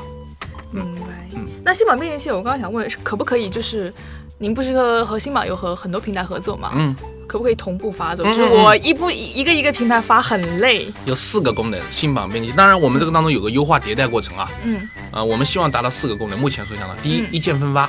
[0.72, 1.28] 明白。
[1.64, 3.94] 那新榜便利器，我刚刚想问，是可不可以就是，
[4.40, 6.72] 您不是和和新榜有和很多平台合作吗？
[6.74, 6.96] 嗯，
[7.28, 8.24] 可不可以同步发走？
[8.24, 10.92] 嗯就是我一步一个一个平台发很累。
[11.06, 12.52] 有四个功能，新版编辑。
[12.52, 14.50] 当然，我们这个当中有个优化迭代过程啊。
[14.64, 16.40] 嗯啊，我们希望达到四个功能。
[16.40, 17.88] 目前所想的，第一嗯，一键分发；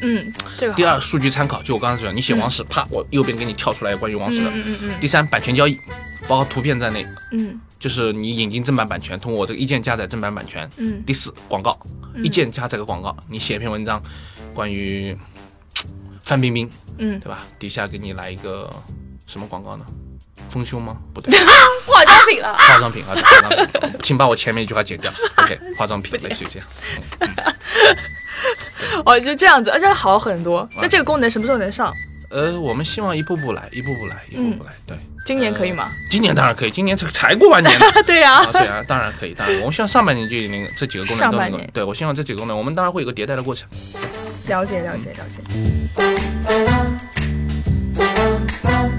[0.00, 4.50] 嗯，这个第二，数据参考，就我刚才说的，你写王室，啪，我右边给你跳出来关于王室的。
[4.50, 5.76] 嗯嗯嗯第三，版权交易，
[6.28, 10.70] 包括图片在内，嗯就是你引进正版版权，通过我这个一键加载正版版权。
[10.76, 11.76] 嗯第四，广告，
[12.22, 14.00] 一键加载个广告，你写一篇文章，
[14.54, 15.18] 关于
[16.20, 17.44] 范冰冰，嗯，对吧？
[17.58, 18.72] 底下给你来一个
[19.26, 19.84] 什么广告呢？
[20.48, 20.96] 丰胸吗？
[21.12, 21.36] 不对，
[21.84, 22.54] 化妆品了。
[22.56, 23.66] 化妆品啊，化妆品，
[24.00, 25.12] 请把我前面一句话剪掉。
[25.38, 26.68] OK，化妆品类似于这样。
[29.04, 30.68] 哦，就这样子，而且好很多。
[30.76, 31.92] 那这个功能什么时候能上？
[32.30, 34.70] 呃，我们希望一步步来，一步步来，一步步来。
[34.86, 35.92] 对，今年可以吗？
[36.10, 37.86] 今年当然可以，今年这才过完年呢。
[38.04, 41.38] 对呀、啊，对啊，当然可以，当然，我们希望上半年就那个这几个功能都。
[41.38, 43.68] 能够对我希望这几个功能，我们当然会有个迭代的过程。
[44.48, 45.40] 了解了解了解。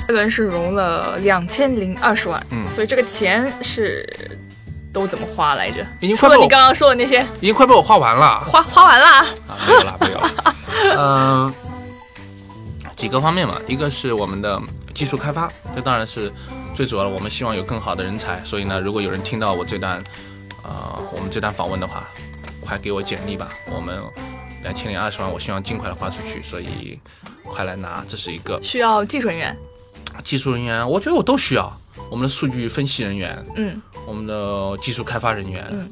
[0.07, 4.07] 这轮是融了两千零二十万，嗯所以这个钱是
[4.93, 5.85] 都怎么花来着？
[5.99, 9.05] 已经快被我除了你刚刚说的那些，已经快被我花完了花花完了。
[9.05, 9.27] 啊，
[9.67, 10.55] 没有了，没有了。
[10.97, 11.53] 嗯、
[12.95, 14.61] 几个方面嘛，一个是我们的
[14.93, 16.31] 技术开发，这当然是
[16.75, 17.09] 最主要的。
[17.09, 20.01] 我们希望有更好的人才，所以呢，如果有人听到我这段，
[20.63, 22.07] 呃，我们这段访问的话，
[22.61, 23.49] 快给我简历吧。
[23.73, 23.99] 我们
[24.61, 26.99] 两千零二十万，我希望尽快的花出去，所以
[27.43, 29.57] 快来拿，这是一个需要技术人员，
[30.23, 31.75] 技术人员，我觉得我都需要。
[32.09, 35.91] 我们的数据分析人员，嗯我们的技术开发人员，嗯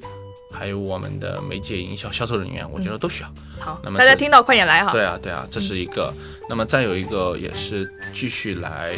[0.54, 3.30] 还有我们的媒介营销销售人员，我觉得都需要。
[3.60, 4.92] 好那，么大家听到快点来哈。
[4.92, 6.14] 对啊，对啊，这是一个。
[6.50, 8.98] 那么再有一个也是继续来，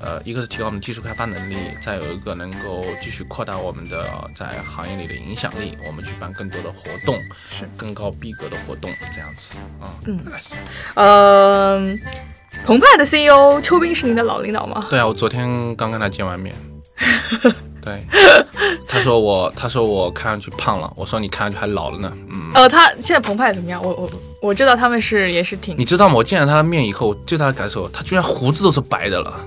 [0.00, 9.94] 呃，一个是提高我们技术开发能力，再有一个能够继续扩大我们的在行业里的影响力，我们举办更多的活动，是更高逼格的活动，这样子啊。
[10.06, 10.18] 嗯
[10.94, 12.00] 嗯、
[12.66, 14.86] 澎湃的 CEO 邱斌是您的老领导吗？
[14.90, 16.54] 对啊，我昨天刚跟他见完面。
[17.82, 18.00] 对，
[18.88, 22.12] 他说我，他说我看上去胖了，我说你看上去还老了呢。
[22.28, 23.82] 嗯，呃，他现在澎湃怎么样？
[23.82, 26.14] 我我我知道他们是也是挺你知道吗？
[26.14, 29.40] 我见了他的面以后，最大的感受，他居然胡子都是白的了。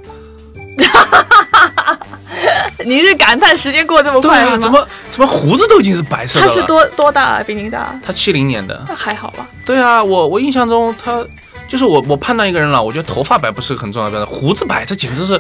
[2.86, 4.58] 你是感叹时间过得这么对啊，快？
[4.58, 6.52] 怎么怎么胡子都已经是白色的了？
[6.52, 7.44] 他是多多大啊？
[7.46, 7.98] 比您大？
[8.06, 8.84] 他七零年的。
[8.88, 9.48] 那还好吧？
[9.66, 11.26] 对啊，我我印象中他
[11.70, 15.40] 就是我我判断一个人了，我觉得头发白不是很重要的标准，胡子白这简直是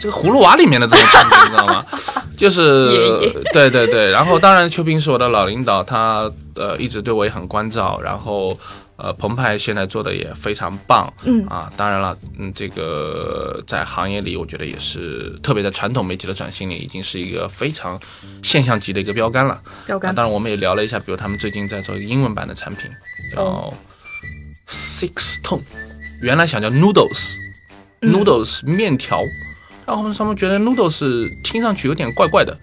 [0.00, 1.84] 这个葫芦娃里面的这种程度，你知道吗？
[2.36, 8.58] 就是对对对，然后当然邱斌是我的老领导，他呃一直对我也很关照，然后。
[9.02, 17.98] 呃，澎湃现在做的也非常棒，嗯啊，当然了，嗯，这个在行业里，我觉得也是，特别在传统媒体的转型里，已经是一个非常
[18.42, 19.58] 现象级的一个标杆了。
[19.86, 22.90] 标杆那当然，我们也聊了一下，比如他们最近在做一个英文版的产品，
[23.34, 23.72] 叫哦
[24.68, 25.62] Six Tone，
[26.20, 27.36] 原来想叫 Noodles，Noodles、
[28.02, 29.22] 嗯 Noodles 面条，
[29.90, 32.56] 然后他们觉得 Noodles 听上去有点怪怪的，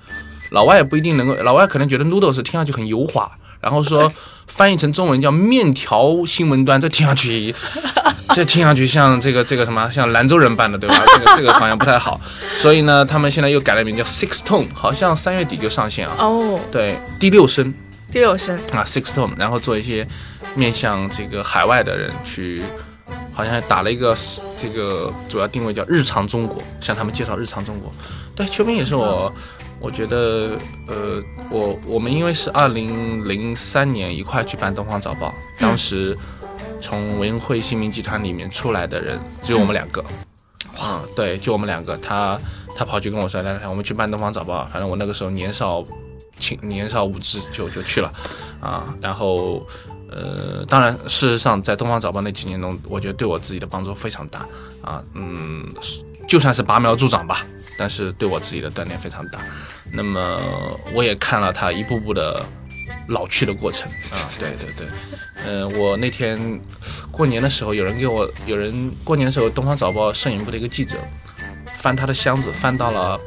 [0.51, 4.09] 老外也不一定能够，老外可能觉得 Noodles 听上去很油滑，然后说
[4.47, 7.53] 翻译成中文叫面条新闻端，这听上去，
[8.33, 11.03] 这听上去像这个这个什么，像兰州人办的，对吧？
[11.05, 12.19] 这个这个好像不太好，
[12.55, 16.15] 所以呢，他们现在又改了名叫 Six Tone，好像三月底就上线啊。
[16.19, 17.73] 哦，对，第六声
[18.09, 20.07] 第六声啊，Six Tone，然后做一些
[20.55, 22.61] 面向这个海外的人去，
[23.37, 24.17] 好像打了一个
[24.59, 27.91] 这个主要定位叫日常中国，向他们介绍日常中国。
[28.35, 29.31] 对，邱斌也是我，
[29.79, 31.21] 我觉得呃，
[31.51, 35.27] 我我们因为是二零零三年一块去办《东方早报》，
[35.61, 36.17] 当时
[36.81, 40.03] 从文汇新民集团里面出来的人只有我们两个，
[40.81, 42.39] 嗯，对，就我们两个，他
[42.75, 45.85] 他跑去跟我说，来来来，我们去办《东方早报》，反正我那个时候年少
[46.39, 48.11] 青年少无知，就就去了，
[48.59, 49.63] 啊，然后
[50.09, 54.39] 呃，当然，事实上在《东方早报》那几年中，我觉得对我自己的帮助非常大，
[54.81, 55.65] 啊，嗯，
[56.27, 57.45] 就算是拔苗助长吧，
[57.77, 59.39] 但是对我自己的锻炼非常大。
[59.91, 60.39] 那么
[60.93, 62.41] 我也看了他一步步的
[63.07, 64.87] 老去的过程 啊，对对对，
[65.45, 66.37] 呃，我那天
[67.11, 70.97] 过年的时候，有人给我，有人过年的时候，《东方早报》摄影部的一个记者
[71.77, 73.19] 翻他的箱子，翻到了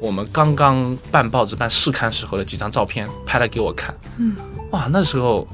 [0.00, 3.94] 我们刚刚办报纸办试刊时候的几张照片，拍来给我看。
[4.18, 4.36] 嗯，
[4.70, 5.46] 哇，那时候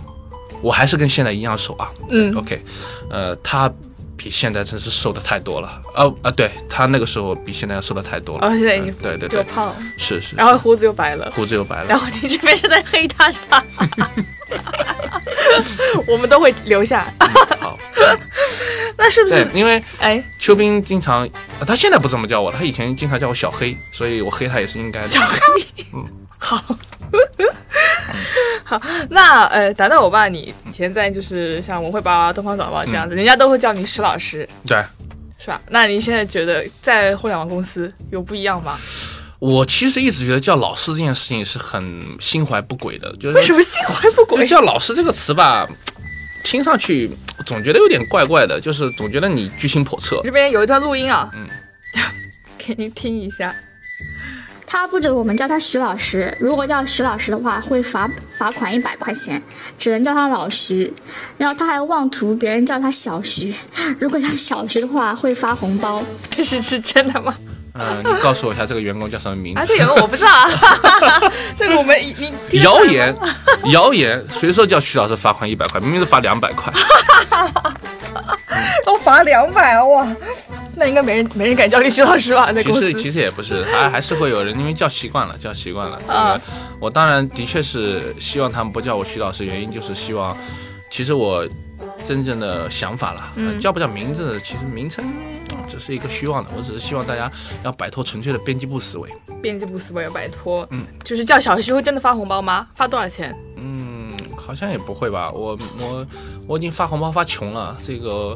[0.63, 1.91] 我还是跟现在一样瘦啊。
[2.11, 2.61] 嗯 OK，
[3.11, 3.73] 呃，他
[4.17, 5.69] 比现在真是瘦的太多了。
[5.95, 8.47] 啊啊，对他那个时候比现在要瘦的太多了。
[8.47, 10.37] 哦现在已经嗯对对对，又胖了，是是。
[10.37, 11.31] 然后胡子又白了。
[11.35, 11.99] 胡子又白了然。
[11.99, 13.65] 后你这边是在黑他是吧？
[16.07, 17.13] 我们都会留下。
[17.61, 17.77] 好，
[18.97, 25.07] 那是不是？，因为哎，秋斌经常，呃他现在不这么叫我了，他以前经常叫我小黑，所以我黑他也是应该的。
[25.07, 25.39] 小黑，
[25.95, 26.07] 嗯
[26.39, 26.63] 好，
[28.65, 28.81] 好。
[29.09, 34.83] 那呃，达达欧巴，你以前在就是像文汇报啊、东方早报这样子，人家都会叫你石老师，对，
[35.39, 35.61] 是吧？
[35.69, 38.79] 那你现在觉得在互联网公司有不一样吗？
[39.39, 41.83] 我其实一直觉得叫老师这件事情是很
[42.21, 44.47] 心怀不轨的，就是为什么心怀不就轨？
[44.47, 45.67] 叫老师这个词吧，
[46.45, 47.11] 听上去
[47.47, 50.21] 总觉得有点怪怪的，就是总觉得你居心叵测。
[50.23, 51.49] 这边有一段录音啊，嗯，
[52.59, 53.55] 给您听一下。
[54.73, 59.43] 他不准我们叫他徐老师，如果叫徐老师的话，会罚罚款一百块钱，
[59.77, 60.95] 只能叫他老徐。
[61.37, 63.53] 然后他还妄图别人叫他小徐，
[63.99, 66.01] 如果叫小徐的话，会发红包。
[66.31, 67.35] 这是是真的吗？
[67.75, 69.77] 嗯、你告诉我一下这个员工叫什么名啊，字？
[69.77, 70.49] 这个我不知道啊，
[71.57, 73.13] 这个我们你谣言，
[73.73, 75.81] 谣言，谁说叫徐老师罚款一百块？
[75.81, 76.73] 明明是罚两百块。
[78.87, 80.07] 都罚两百啊哇！
[80.81, 82.51] 那应该没人没人敢叫你徐老师吧？
[82.51, 85.99] 在公司其实其实也不是，还还是会有人因为叫习惯了，叫习惯了。
[86.01, 86.41] 这个、啊
[86.81, 90.35] 我当然的确是希望他们不叫我徐老师，原因就是希望，
[90.91, 91.47] 其实我
[92.09, 95.05] 真正的想法啦，呃嗯叫不叫名字，其实名称
[95.51, 97.31] 呃只是一个虚妄的，我只是希望大家
[97.63, 99.11] 要摆脱纯粹的编辑部思维。
[99.43, 102.67] 编辑部思维要摆脱，嗯，就是叫小徐会真的发红包吗？
[102.75, 103.37] 发多少钱？
[103.59, 106.07] 嗯，好像也不会吧，我我
[106.47, 108.35] 我已经发红包发穷了，这个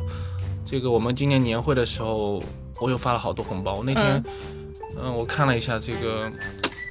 [0.64, 2.42] 这个我们今年年会的时候，
[2.80, 4.22] 我又发了好多红包，那天
[5.02, 6.30] 嗯、我看了一下这个。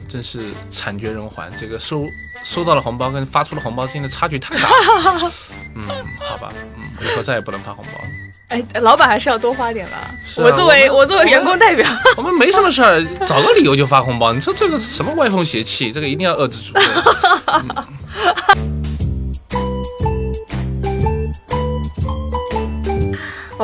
[0.06, 2.06] 真是惨绝人寰，这个收
[2.44, 5.32] 收到了红包跟发出了红包之间的差距太大了。
[5.76, 5.84] 嗯，
[6.20, 8.10] 好吧，嗯，以后再也不能发红包了。
[8.50, 9.96] 哎，老板还是要多发点吧。
[9.96, 14.32] 啊我作为我我作为员工代表，我们没什么事儿，找个理由就发红包。
[14.34, 15.92] 你说这个是什么歪风邪气？
[15.92, 16.74] 这个一定要遏制住。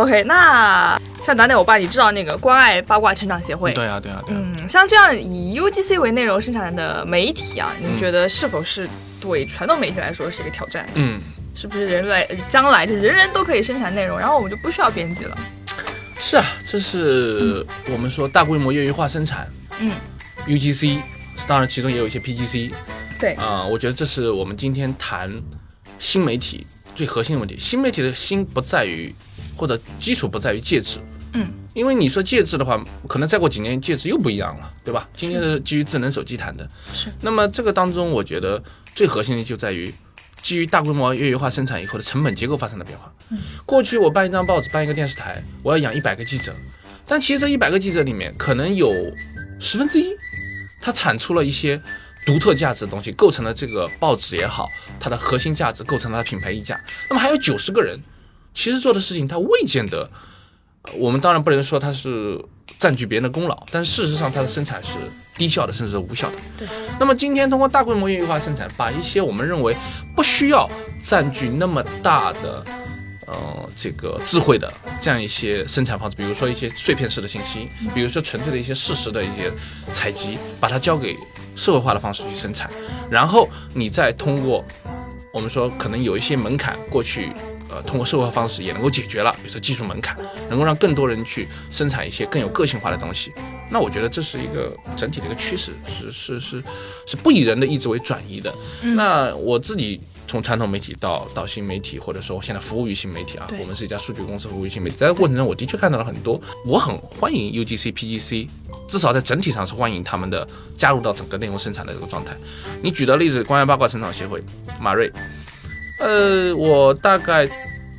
[0.02, 3.74] OK，那像打点我爸，你知道那个关爱八卦成长协会？
[3.74, 4.42] 对啊，对啊，对啊。
[4.42, 8.88] 嗯，像这样以 UGC 为内容生产的媒体啊，嗯你觉得是否是
[9.20, 10.88] 对传统媒体来说是一个挑战？
[10.96, 11.20] 嗯，
[11.54, 15.38] 是不是人类将来就人人都可以生产内容，然后我们就不需要编辑了？
[16.18, 19.48] 是啊，这是我们说大规模业余化生产。
[19.80, 19.92] 嗯
[20.48, 21.00] ，UGC，
[21.48, 22.72] 当然其中也有一些 PGC
[23.20, 25.30] 对，啊、我觉得这是我们今天谈
[26.00, 27.58] 新媒体最核心的问题。
[27.60, 29.14] 新媒体的新不在于
[29.60, 31.00] 或者基础不在于介质。
[31.34, 35.08] 嗯，因为你说介质的话，可能再过几年介质又不一样了，对吧？
[35.18, 37.12] 今天是基于智能手机谈的，是。
[37.22, 38.64] 那么这个当中，我觉得
[38.96, 39.94] 最核心的就在于
[40.42, 43.14] 基于大规模业余化生产以后的成本结构发生了变化。
[43.66, 46.56] 过去我办一张报纸，办一个电视台，我要养一百个记者，
[47.06, 48.92] 但其实这一百个记者里面，可能有
[49.60, 50.16] 十分之一，
[50.82, 51.80] 他产出了一些
[52.26, 54.68] 独特价值的东西，构成了这个报纸也好，
[55.00, 56.80] 它的核心价值，构成了它品牌溢价。
[57.08, 58.00] 那么还有九十个人，
[58.60, 60.10] 其实做的事情他未见得，
[60.82, 62.44] 呃我们当然不能说他是
[62.78, 64.96] 占据别人的功劳，但事实上它的生产是
[65.38, 66.36] 低效的，甚至是无效的。
[66.58, 66.68] 对。
[67.00, 69.74] 那么今天通过大规模业余化生产，把一些我们认为
[70.14, 70.70] 不需要
[71.02, 72.62] 占据那么大的。
[73.28, 79.52] 呃，这个智慧的这样一些生产方式，比如说一些碎片式的信息，比如说纯粹的一些事实的一些
[79.94, 81.16] 采集，把它交给
[81.56, 82.68] 社会化的方式去生产，
[83.08, 84.66] 然后你再通过
[85.32, 87.32] 我们说可能有一些门槛，过去
[87.70, 90.18] 呃通过社会化方式也能够解决了，比如说技术门槛，
[90.50, 93.32] 能够让更多人去生产一些更有个性化的东西。
[93.72, 96.64] 那我觉得这是一个整体的一个趋势，是是是
[97.06, 98.52] 是不以人的意志为转移的。
[98.96, 108.50] 那我自己从传统媒体到到新媒体，或者说现在服务于新媒体啊，我们是一家数据公司服务于新媒体，在这个过程中，我的确看到了很多，我很欢迎 UGC、PGC，
[108.88, 112.36] 至少在整体上是欢迎他们的加入到整个内容生产的这个状态。
[112.82, 114.44] 你举的例子，关于八卦生产协会，
[114.80, 115.12] 马瑞，
[116.00, 117.48] 呃，我大概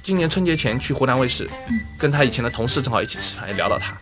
[0.02, 1.48] 今年春节前去湖南卫视，
[1.98, 3.96] 跟他以前的同事正好一起吃饭，也聊到他。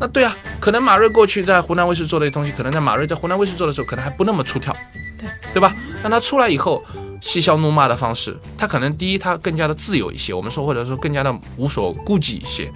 [0.00, 4.72] 那对啊，可能马瑞过去在湖南卫视做的东西，可能在马瑞在湖南卫视做的时候，可能还不那么出挑，
[5.18, 5.74] 对对吧？
[6.02, 6.82] 但他出来以后，
[7.20, 12.70] 嬉笑怒骂的方式，他可能第一他更加的自由一些，我们说或者说更加的无所顾忌一些。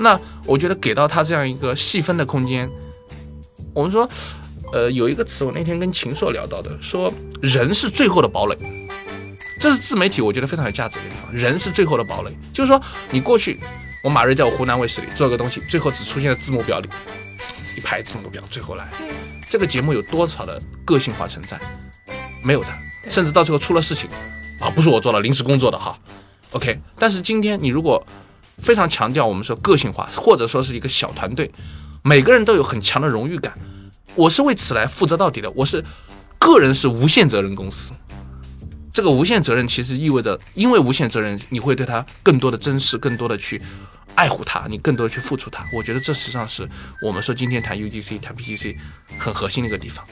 [0.00, 2.68] 那我觉得给到他这样一个细分的空间，
[3.74, 4.08] 我们说，
[4.72, 8.56] 呃，有一个词我那天跟秦朔聊到的，说人是最后的堡垒。
[9.64, 12.30] 这是自媒体我觉得非常有价值的地方，人是最后的堡垒。
[12.52, 12.78] 就是说，
[13.10, 13.58] 你过去
[14.02, 16.88] 我马瑞在我湖南卫视里做个东西，最后只出现在字幕表里，
[17.74, 18.92] 一排字幕表，最后来，
[19.48, 21.58] 这个节目有多少的个性化存在？
[22.42, 22.68] 没有的，
[23.08, 24.06] 甚至到最后出了事情，
[24.60, 25.98] 啊，不是我做了，临时工作的哈
[26.50, 26.78] ，OK。
[26.98, 28.06] 但是今天你如果
[28.58, 31.50] 非常强调我们说个性化，或者说是一个小团队，
[32.02, 33.54] 每个人都有很强的荣誉感，
[34.14, 35.82] 我是为此来负责到底的，我是
[36.38, 37.94] 个人是无限责任公司。
[38.94, 43.60] 这个无限责任其实意味着，因为无限责任，你会对他更多的珍视，更多的去
[44.14, 45.66] 爱护他，你更多的去付出他。
[45.72, 46.68] 我觉得这实际上是
[47.02, 48.76] 我们说今天谈 UGC、谈 PGC
[49.18, 50.06] 很核心的一个地方。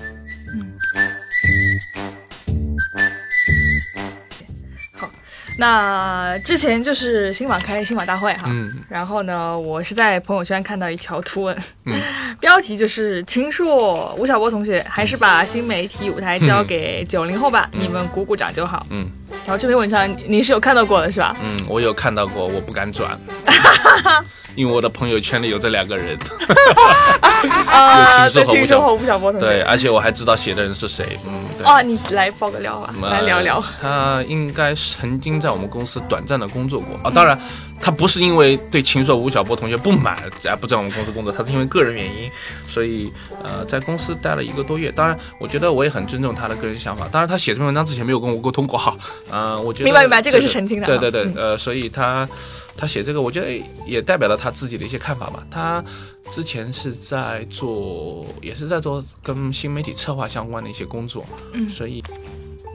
[5.59, 8.73] 那之前就是新网开新网大会哈，嗯。
[8.89, 11.95] 然后呢，我是在朋友圈看到一条图文，嗯。
[12.41, 18.85] 标题就是秦朔、吴晓波同学还是把新媒体舞台交给九零后吧，你们鼓鼓掌就好。
[18.91, 19.09] 嗯
[19.45, 21.37] 然后这篇文章您是有看到过的是吧？
[21.43, 23.19] 嗯，我有看到过，我不敢转，
[24.55, 26.19] 因为我的朋友圈里有这两个人。
[27.67, 29.47] 啊，对，有秦朔和吴晓秦朔和吴晓波同学。
[29.47, 31.19] 对，而且我还知道写的人是谁。
[31.27, 31.67] 嗯，对。
[31.67, 33.65] 哦，你来爆个料吧，呃来聊聊。
[33.81, 37.37] 他应该曾经在我们公司短暂的工作过啊，当然，
[37.83, 42.31] 他不是因为对秦朔、吴晓波同学不满而不在我们公司工作，他是因为个人原因，
[42.69, 44.93] 所以呃在公司待了一个多月。
[44.93, 47.09] 当然，我觉得我也很尊重他的个人想法。
[47.09, 48.97] 当然，他写这篇文章之前没有跟我沟通过哈，
[49.29, 52.29] 呃，我觉得明白明白这个是澄清的对对对，呃，所以他
[52.77, 55.45] 他写这个，我觉得也代表了他自己的一些看法吧。
[55.51, 55.85] 他
[56.31, 62.01] 之前是在做，也是在做跟新媒体策划相关的一些工作，嗯所以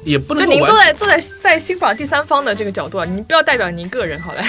[0.07, 4.41] 也不能就您坐在坐在在新榜第三方的这个角度啊，您不要代表您个人好了。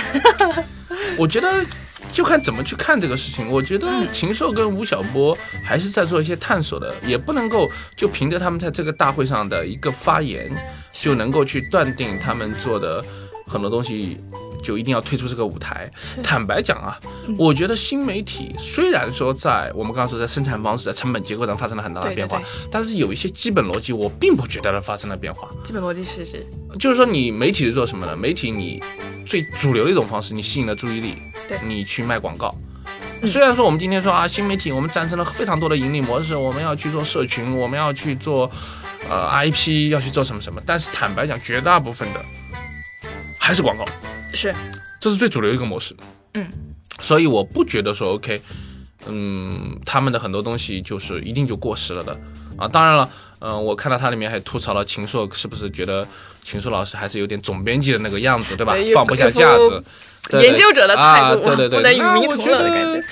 [1.18, 1.66] 我觉得
[2.12, 3.51] 就看怎么去看这个事情。
[3.51, 10.49] 我觉得禽兽跟吴晓波还是在做一些探索的，也不能够就凭着他们在这个大会上的一个发言，
[10.93, 13.05] 就能够去断定他们做的
[13.49, 14.20] 很多东西。
[14.63, 15.91] 就一定要退出这个舞台。
[16.23, 25.49] 坦白讲啊，嗯我觉得新媒体虽然说在我们刚刚说在生产方式、在成本结构上发生了很大的变化，对但是有一些基本逻辑，我并不觉得它发生了变化。
[25.65, 26.45] 基本逻辑是是，
[26.79, 28.17] 就是说，你媒体是做什么的？
[28.17, 28.83] 媒体你
[29.27, 31.15] 最主流的一种方式，你吸引了注意力，
[31.49, 32.55] 对你去卖广告。
[33.25, 38.49] 虽然说我们今天说啊，新媒体我们战胜了非常多的盈利模式，我们要去做社群，我们要去做
[39.11, 42.25] 呃 IP，要去做什么什么，但是坦白讲，绝大部分的
[43.37, 43.85] 还是广告，
[44.39, 44.55] 是
[45.01, 45.97] 这是最主流一个模式。
[46.34, 46.47] 嗯，
[47.01, 48.41] 所以我不觉得说 OK，
[49.07, 52.16] 嗯，他们的很多东西就是一定就过时了的
[52.57, 52.68] 啊。
[52.68, 53.11] 当然了，
[53.41, 56.07] 嗯、我看到它里面还吐槽了秦朔，是不是觉得
[56.45, 58.76] 秦朔老师还是有点总编辑的那个样子，对吧？
[58.95, 59.82] 放不下架子。
[60.32, 63.03] 研究者的态度，啊、对对对，不能与那民同我觉得乐的感觉。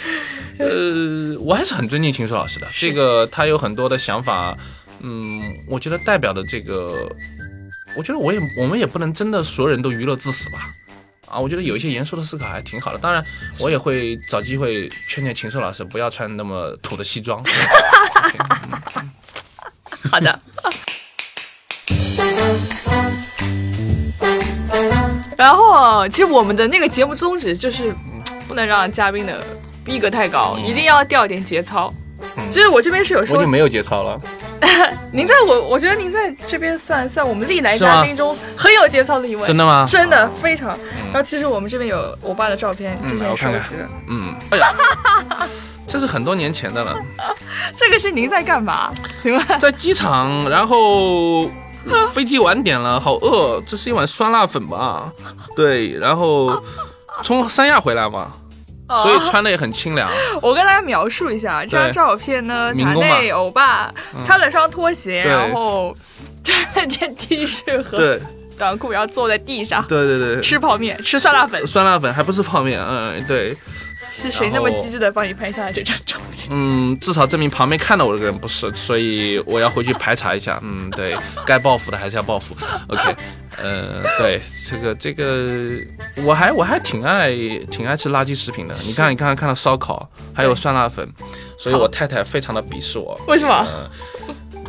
[0.59, 4.57] 呃，我还是很尊敬秦朔老师的，这个他有很多的想法，
[5.01, 7.09] 嗯，我觉得代表的这个，
[7.97, 10.71] 我觉得我也我们也不能真的所有人都娱乐至死吧。
[11.29, 12.99] 啊，我觉得有一些严肃的思考还挺好的。
[12.99, 13.25] 当然，
[13.59, 17.43] 我也会找机会劝劝秦朔老师不要穿那么土的西装。
[20.11, 20.41] 好的。
[25.37, 27.95] 然后，其实我们的那个节目宗旨就是
[28.49, 29.43] 不能让嘉宾的
[29.85, 31.93] 逼格太高，一定要掉点节操。
[32.51, 34.21] 其实我这边是有说我就，没有节操了。
[35.13, 39.87] 您在我，我觉得您在这边算算我们历来嘉宾中很有节操的一位，真的吗？
[39.89, 40.69] 真的非常。
[41.13, 43.89] 然后其实我们这边有我爸的照片，之前收集的。
[44.09, 44.73] 嗯，哎呀，
[45.87, 46.97] 这是很多年前的了，
[47.77, 48.93] 这个是您在干嘛？
[49.23, 49.59] 请问？
[49.59, 51.47] 在机场，然后
[52.13, 55.13] 飞机晚点了，好饿，这是一碗酸辣粉吧？
[55.55, 56.61] 对，然后
[57.23, 58.33] 从三亚回来嘛，
[58.89, 60.11] 所以穿的也很清凉。
[60.41, 63.93] 我跟大家描述一下这张照片呢，塔内欧巴
[64.25, 65.33] 穿了双拖鞋，对。
[65.33, 65.97] 然后
[66.45, 68.19] 穿了件 T 恤和
[68.57, 71.67] 短裤，然后坐在地上对对对，吃泡面，吃酸辣粉。
[71.67, 73.57] 酸辣粉还不是泡面，嗯，对，
[74.23, 76.49] 是谁那么机智的帮你拍下了这张照片？
[76.51, 80.59] 嗯，至少证明旁边看到我这个人不是，所以我要回去排查一下。
[80.63, 82.57] 嗯，对该报复的还是要报复。
[82.89, 83.15] OK，
[83.63, 85.81] 呃，对这个这个，
[86.25, 87.31] 我还我还挺爱
[87.71, 88.75] 挺爱吃垃圾食品的。
[88.85, 91.09] 你看，你刚才看到烧烤，还有酸辣粉，
[91.59, 93.21] 所以我太太非常的鄙视我。
[93.27, 93.91] 为什么呃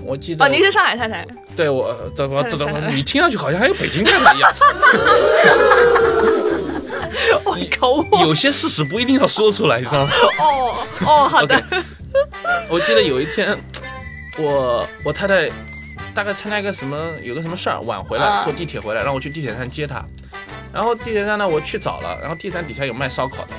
[0.03, 4.51] 我记得哦，您是上海太太，对我，对我，太太对我，你听上去好像还有北京太太一样。
[7.45, 8.17] 我口误。
[8.21, 10.11] 有些事实不一定要说出来，你知道吗？
[10.39, 11.63] 哦哦，好的
[12.69, 13.57] 我记得有一天，
[14.37, 15.49] 我我太太
[16.13, 20.03] 大概参加一个什么有个什么事儿，晚回来啊坐地铁回来，让我去地铁站接她。
[20.73, 23.53] 然后地铁站呢，我去早了，然后地铁站底下有卖烧烤的，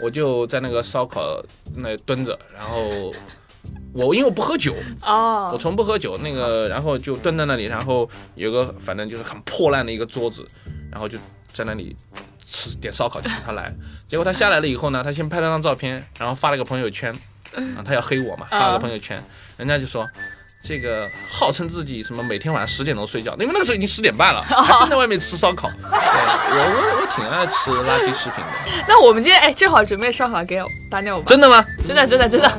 [0.00, 1.42] 我就在那个烧烤
[1.76, 3.12] 那蹲着，然后
[3.94, 10.44] 我因为我不喝酒，我哦，从不喝酒，那个然后就蹲在那里，然后有个反正就是很破烂的一个桌子，
[10.90, 11.16] 然后就
[11.52, 11.96] 在那里
[12.46, 13.72] 吃点烧烤，请他来。
[14.08, 17.12] 结果他下来了以后呢，他先拍了张照片，然后发了个朋友圈，
[17.54, 19.22] 啊，他要黑我嘛，发了个朋友圈，
[19.56, 20.06] 人家就说。
[20.66, 25.68] 这个号称自己什么每天晚上十点钟睡觉，因为那个时候已经十点半了，还蹲在外面吃烧烤。
[25.76, 28.52] 对我我我挺爱吃垃圾食品的，
[28.88, 30.58] 那我们今天哎，正好准备烧烤给
[30.90, 31.62] 大妞吧，真的吗？
[31.86, 32.50] 真的真的真的，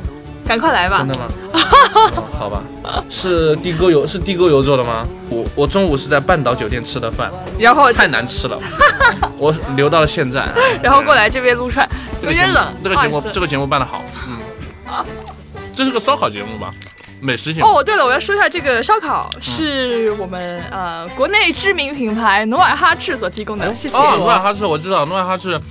[0.48, 1.08] 赶快来吧真！
[1.08, 1.26] 的吗？
[1.96, 2.62] 哦好吧，
[3.10, 5.06] 是地沟油是地沟油做的吗？
[5.30, 8.60] 我我中午是在半岛酒店吃的饭，然后太难吃了，
[9.38, 10.48] 我留到了现在。
[10.84, 11.88] 然后过来这边撸串，
[12.22, 12.74] 有点冷。
[12.84, 14.38] 这个节目这个节目办得好，嗯，
[15.74, 16.70] 这是个烧烤节目吧？
[17.22, 17.68] 美食节目。
[17.68, 23.98] 哦，对了，我要说一下，这个烧烤是我们呃国内知名品牌努尔哈赤所提供的，谢谢。
[23.98, 25.62] 哦，努尔哈赤我知道，努尔哈赤，嗯，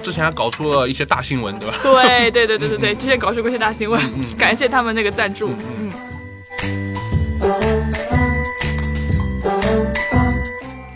[0.00, 1.76] 之前还搞出了一些大新闻，对吧？
[1.82, 4.00] 对对对对对对，之前搞出过一些大新闻，
[4.36, 5.52] 感谢他们那个赞助。
[5.78, 5.92] 嗯。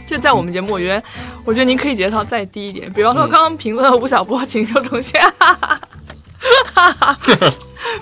[0.06, 1.02] 就在我们节目，我觉得，
[1.44, 5.78] 我觉得您可以节操再低一点，比方说刚刚评论吴晓波禽兽同学，哈哈
[6.74, 7.18] 哈哈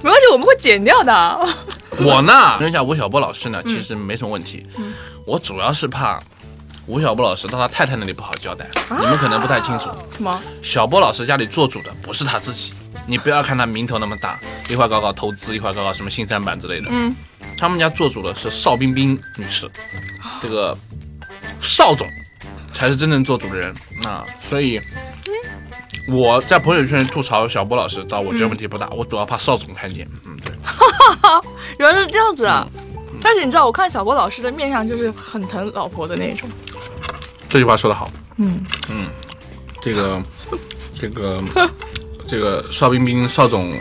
[0.03, 1.49] 没关系，我们会剪掉的。
[1.99, 3.53] 我呢，跟一下吴晓波老师嗯。
[3.53, 4.67] 呢，其实没什么问题，
[5.25, 6.21] 我主要是怕
[6.87, 9.91] 吴晓波老师到他太太那里不好交代，啊你们可能不太清楚。
[10.15, 10.41] 什么？
[10.63, 12.73] 小波老师家里做主的不是他自己，
[13.07, 16.89] 你不要看他名头那么大，一会儿搞搞投资，一会儿搞搞什么新三板之类的。
[16.91, 17.15] 嗯，
[17.57, 19.71] 他们家做主的是邵冰冰女士，
[20.41, 20.77] 这个
[21.61, 22.09] 邵总
[22.75, 23.75] 才是真正做主的人。
[24.03, 24.81] 那所以。
[26.09, 30.05] 我在朋友圈吐槽小波老师，倒我觉得问题不大，我主要怕邵总看见。
[30.27, 30.53] 嗯，对，
[31.79, 32.67] 原来是这样子啊！
[33.23, 36.49] 但是你知道，我看小波老师的面相就是很疼老婆的那种。
[37.49, 38.11] 这句话说得好。
[38.37, 39.07] 嗯嗯，
[39.81, 40.23] 这个
[40.99, 41.43] 这个
[42.29, 43.73] 这个邵冰冰邵总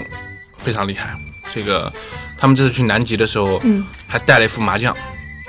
[0.57, 1.17] 非常厉害。
[1.53, 1.91] 这个
[2.37, 4.95] 他们这次去南极的时候，嗯，还带了一副麻将。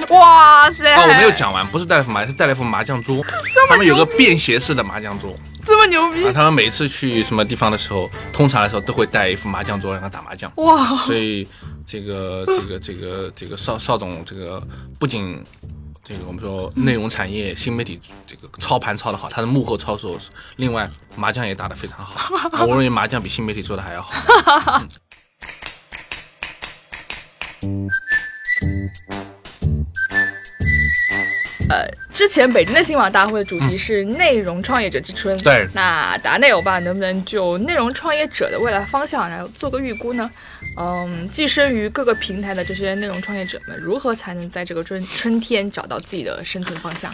[0.08, 0.94] 哇塞！
[0.96, 3.24] 哦，我没有讲完，不是带了副麻，是带了副麻将桌。
[3.68, 5.30] 他们有个便携式的麻将桌
[5.64, 10.50] 这么牛逼啊，他们每次去什么地方的时候，通常来说都会带一副麻将桌让他打麻将。
[10.56, 10.96] 哇！
[11.06, 11.46] 所以
[11.86, 14.62] 这个这个这个这个邵邵总这个
[14.98, 15.42] 不仅
[16.04, 20.18] 这个我们说内容产业、新媒体这个操盘操得好，他的幕后操作，
[20.56, 22.34] 另外麻将也打得非常好。
[22.36, 24.82] 啊我认为麻将比新媒体做的还要好。
[32.12, 35.36] 之前北京的新网大会的主题是内容创业者之春。
[35.38, 40.30] 对那达内欧巴能不能就内容创业者的未来方向来做个预估呢？
[40.76, 47.12] 嗯，寄生于各个平台的这些内容创业者们，如何才能在这个春春天找到自己的生存方向？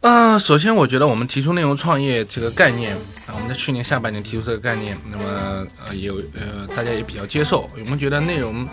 [0.00, 2.94] 啊、首先我觉得我们提出内容创业这个概念
[3.26, 7.68] 啊，我们在去年下半年提出这个概念，那么呃也有呃大家也比较接受。
[7.72, 8.66] 我们觉得内容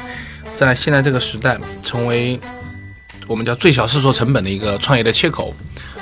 [0.53, 2.39] 在现在这个时代成为
[3.26, 5.55] 我们叫最小试错成本的一个创业的切口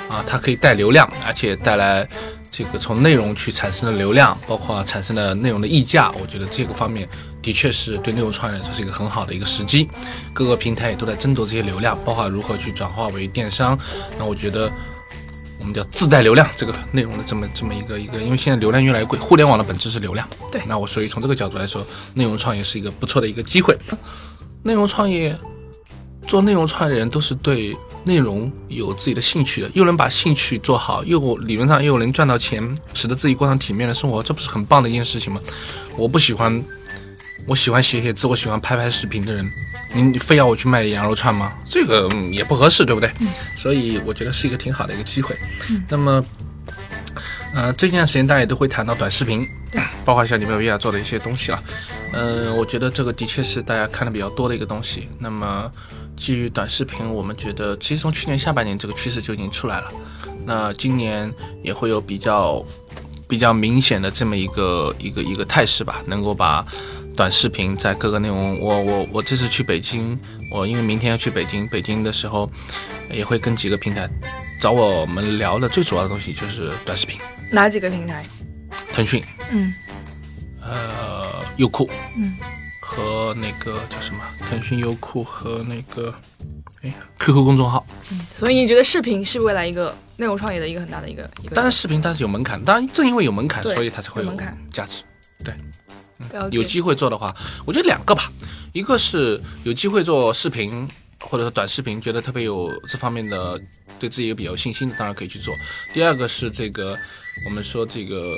[0.08, 2.06] 啊，它可以带流量，而且带来
[2.50, 7.08] 这个从内容去产生的流量，包括产生的内容的溢价，我觉得这个方面
[7.42, 9.88] 的确是对内容创业者是一个很好的一个时机。
[10.32, 13.78] 各个平台也都在争夺这些流量，包括如何去转化为电商。
[14.18, 14.70] 那我觉得。
[15.58, 20.28] 我们叫自带流量这个内容的这么这么一个一个，因为现在流量越来越贵，互联网的本质是流量。
[20.50, 23.78] 对那我所以从这个角度来说，内容创业是一个不错的一个机会。
[24.64, 25.38] 内容创业，
[26.26, 35.40] 做内容创业的人都是对内容有自己的兴趣的，又能把兴趣做好，又理论上又能赚到钱，使得自己过上体面的生活，这不是很棒的一件事情吗？
[35.96, 36.60] 我不喜欢，
[37.46, 39.50] 我喜欢写写字，我喜欢拍拍视频的人，
[39.94, 41.52] 你你非要我去卖羊肉串吗？
[41.68, 43.10] 这个、嗯、也不合适，对不对？
[43.56, 45.36] 所以我觉得是一个挺好的一个机会。
[45.88, 46.24] 那么，
[47.54, 49.48] 呃，最近段时间大家也都会谈到短视频，
[50.04, 51.62] 包括像你们 VR 做的一些东西了。
[52.12, 55.08] 嗯、我觉得这个的确是大家看的比较多的一个东西。
[55.18, 55.70] 那么，
[56.16, 59.92] 基于短视频，我们觉得其实从去年下半年这个趋势就已经出来了。
[60.44, 61.32] 那今年
[61.62, 62.64] 也会有比较
[63.28, 66.66] 比较明显的这么一个一个一个态势吧，能够把
[67.16, 70.18] 短视频在各个内容，我我我这次去北京，
[70.50, 72.50] 我因为明天要去北京，北京的时候
[73.10, 74.08] 也会跟几个平台
[74.60, 78.24] 找我们聊的最主要的东西就是短视频，哪几个平台？
[78.92, 79.72] 腾讯，嗯
[80.60, 82.34] 呃，优酷，嗯，
[82.80, 84.22] 和那个叫什么？
[84.48, 86.14] 腾讯、优酷和那个，
[86.82, 87.84] 哎呀，QQ 公众号。
[88.36, 91.56] 所以你觉得视频是未来一个内容创业的一个很大的一个一个？
[91.56, 95.02] 当然，视频它是有门槛，当然正因为有门槛，所以它才会有门槛价值。
[95.44, 95.54] 了解
[96.50, 98.30] 有机会做的话，我觉得两个吧，
[98.72, 100.88] 一个是有机会做视频
[101.20, 103.60] 或者说短视频，觉得特别有这方面的
[103.98, 105.54] 对自己有比较有信心的，当然可以去做。
[105.92, 106.98] 第二个是这个
[107.44, 108.36] 我们说这个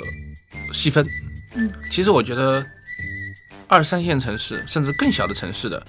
[0.71, 1.07] 细分，
[1.55, 2.65] 嗯，其实我觉得
[3.67, 5.83] 二三线城市甚至更小的城市的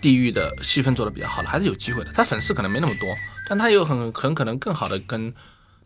[0.00, 2.10] 地域的细分做的比较好的，还是有机会的。
[2.12, 3.08] 他粉丝可能没那么多，
[3.48, 5.32] 但他有很很可能更好的跟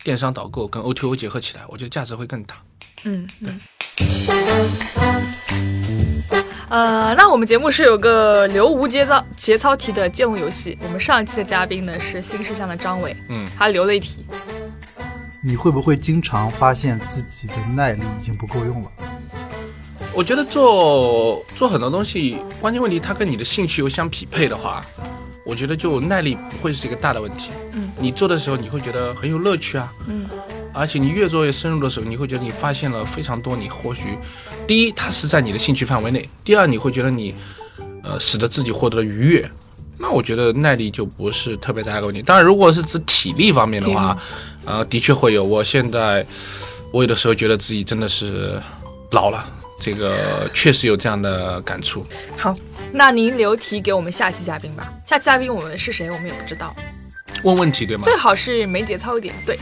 [0.02, 2.56] 电商导购跟 O T O 结合起来，我觉得价值会更大。
[3.04, 3.60] 嗯嗯。
[6.68, 10.78] 呃，那我们节目是有个留无节操节操题的接龙游戏。
[10.82, 14.24] 我们上一期的嘉宾呢是新事项的张伟，嗯，他留了一题，
[15.42, 18.90] 你会不会经常发现自己的耐力已经不够用了？
[20.14, 24.82] 我觉得做做很多东西，关键问题它跟你的兴趣又相匹配的话，
[25.44, 27.50] 我觉得就耐力不会是一个大的问题。
[27.72, 30.26] 嗯，你做的时候你会觉得很有乐趣啊，嗯，
[30.72, 34.18] 而且你越做越深入的时候，你会觉得你发现了非常多你或许，
[34.66, 37.34] 第一它是在你的兴趣范围内，第二你会觉得你，
[38.02, 39.50] 呃，使得自己获得了愉悦。
[39.98, 42.20] 那我觉得耐力就不是特别大的问题。
[42.22, 44.18] 当然，如果是指体力方面的话，
[44.64, 45.44] 呃，的确会有。
[45.44, 46.26] 我现在，
[46.90, 48.60] 我有的时候觉得自己真的是
[49.12, 49.48] 老了，
[49.78, 52.04] 这个确实有这样的感触。
[52.36, 52.56] 好，
[52.90, 54.92] 那您留题给我们下期嘉宾吧。
[55.06, 56.74] 下期嘉宾我们是谁，我们也不知道，
[57.44, 58.02] 问问题对吗？
[58.04, 59.32] 最好是没节操一点。
[59.46, 59.56] 对，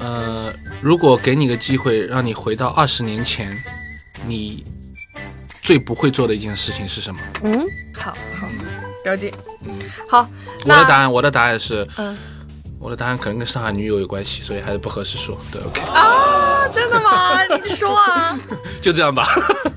[0.00, 3.50] 呃，如果给你个机会，让你回到二十年前，
[4.26, 4.64] 你
[5.62, 7.20] 最不会做的一件事情是什么？
[7.42, 8.48] 嗯，好好
[9.04, 9.32] 了解。
[9.64, 9.78] 嗯，
[10.08, 10.28] 好，
[10.64, 12.16] 我的答案，我的答案是，嗯
[12.78, 15.38] 我的答案可能跟上海女友有关系，所以还是不合适说。
[15.52, 17.44] 对，OK，啊，真的吗？
[17.62, 18.40] 你说啊。
[18.80, 19.28] 就这样吧。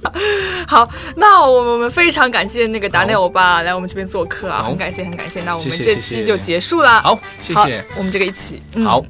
[0.65, 5.43] 好，那我们非常感谢那个达内欧巴来我们这边做客啊，很感谢很感谢。
[5.43, 7.01] 那我们这期就结束了。
[7.01, 7.83] 好，谢好谢。
[7.97, 9.09] 我们这个一起，嗯好，掉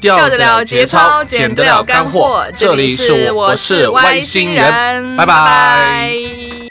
[0.00, 2.46] 掉得了节操，减减得了干货。
[2.54, 5.36] 这里是我是是外星星人，拜拜拜。
[5.36, 6.67] 拜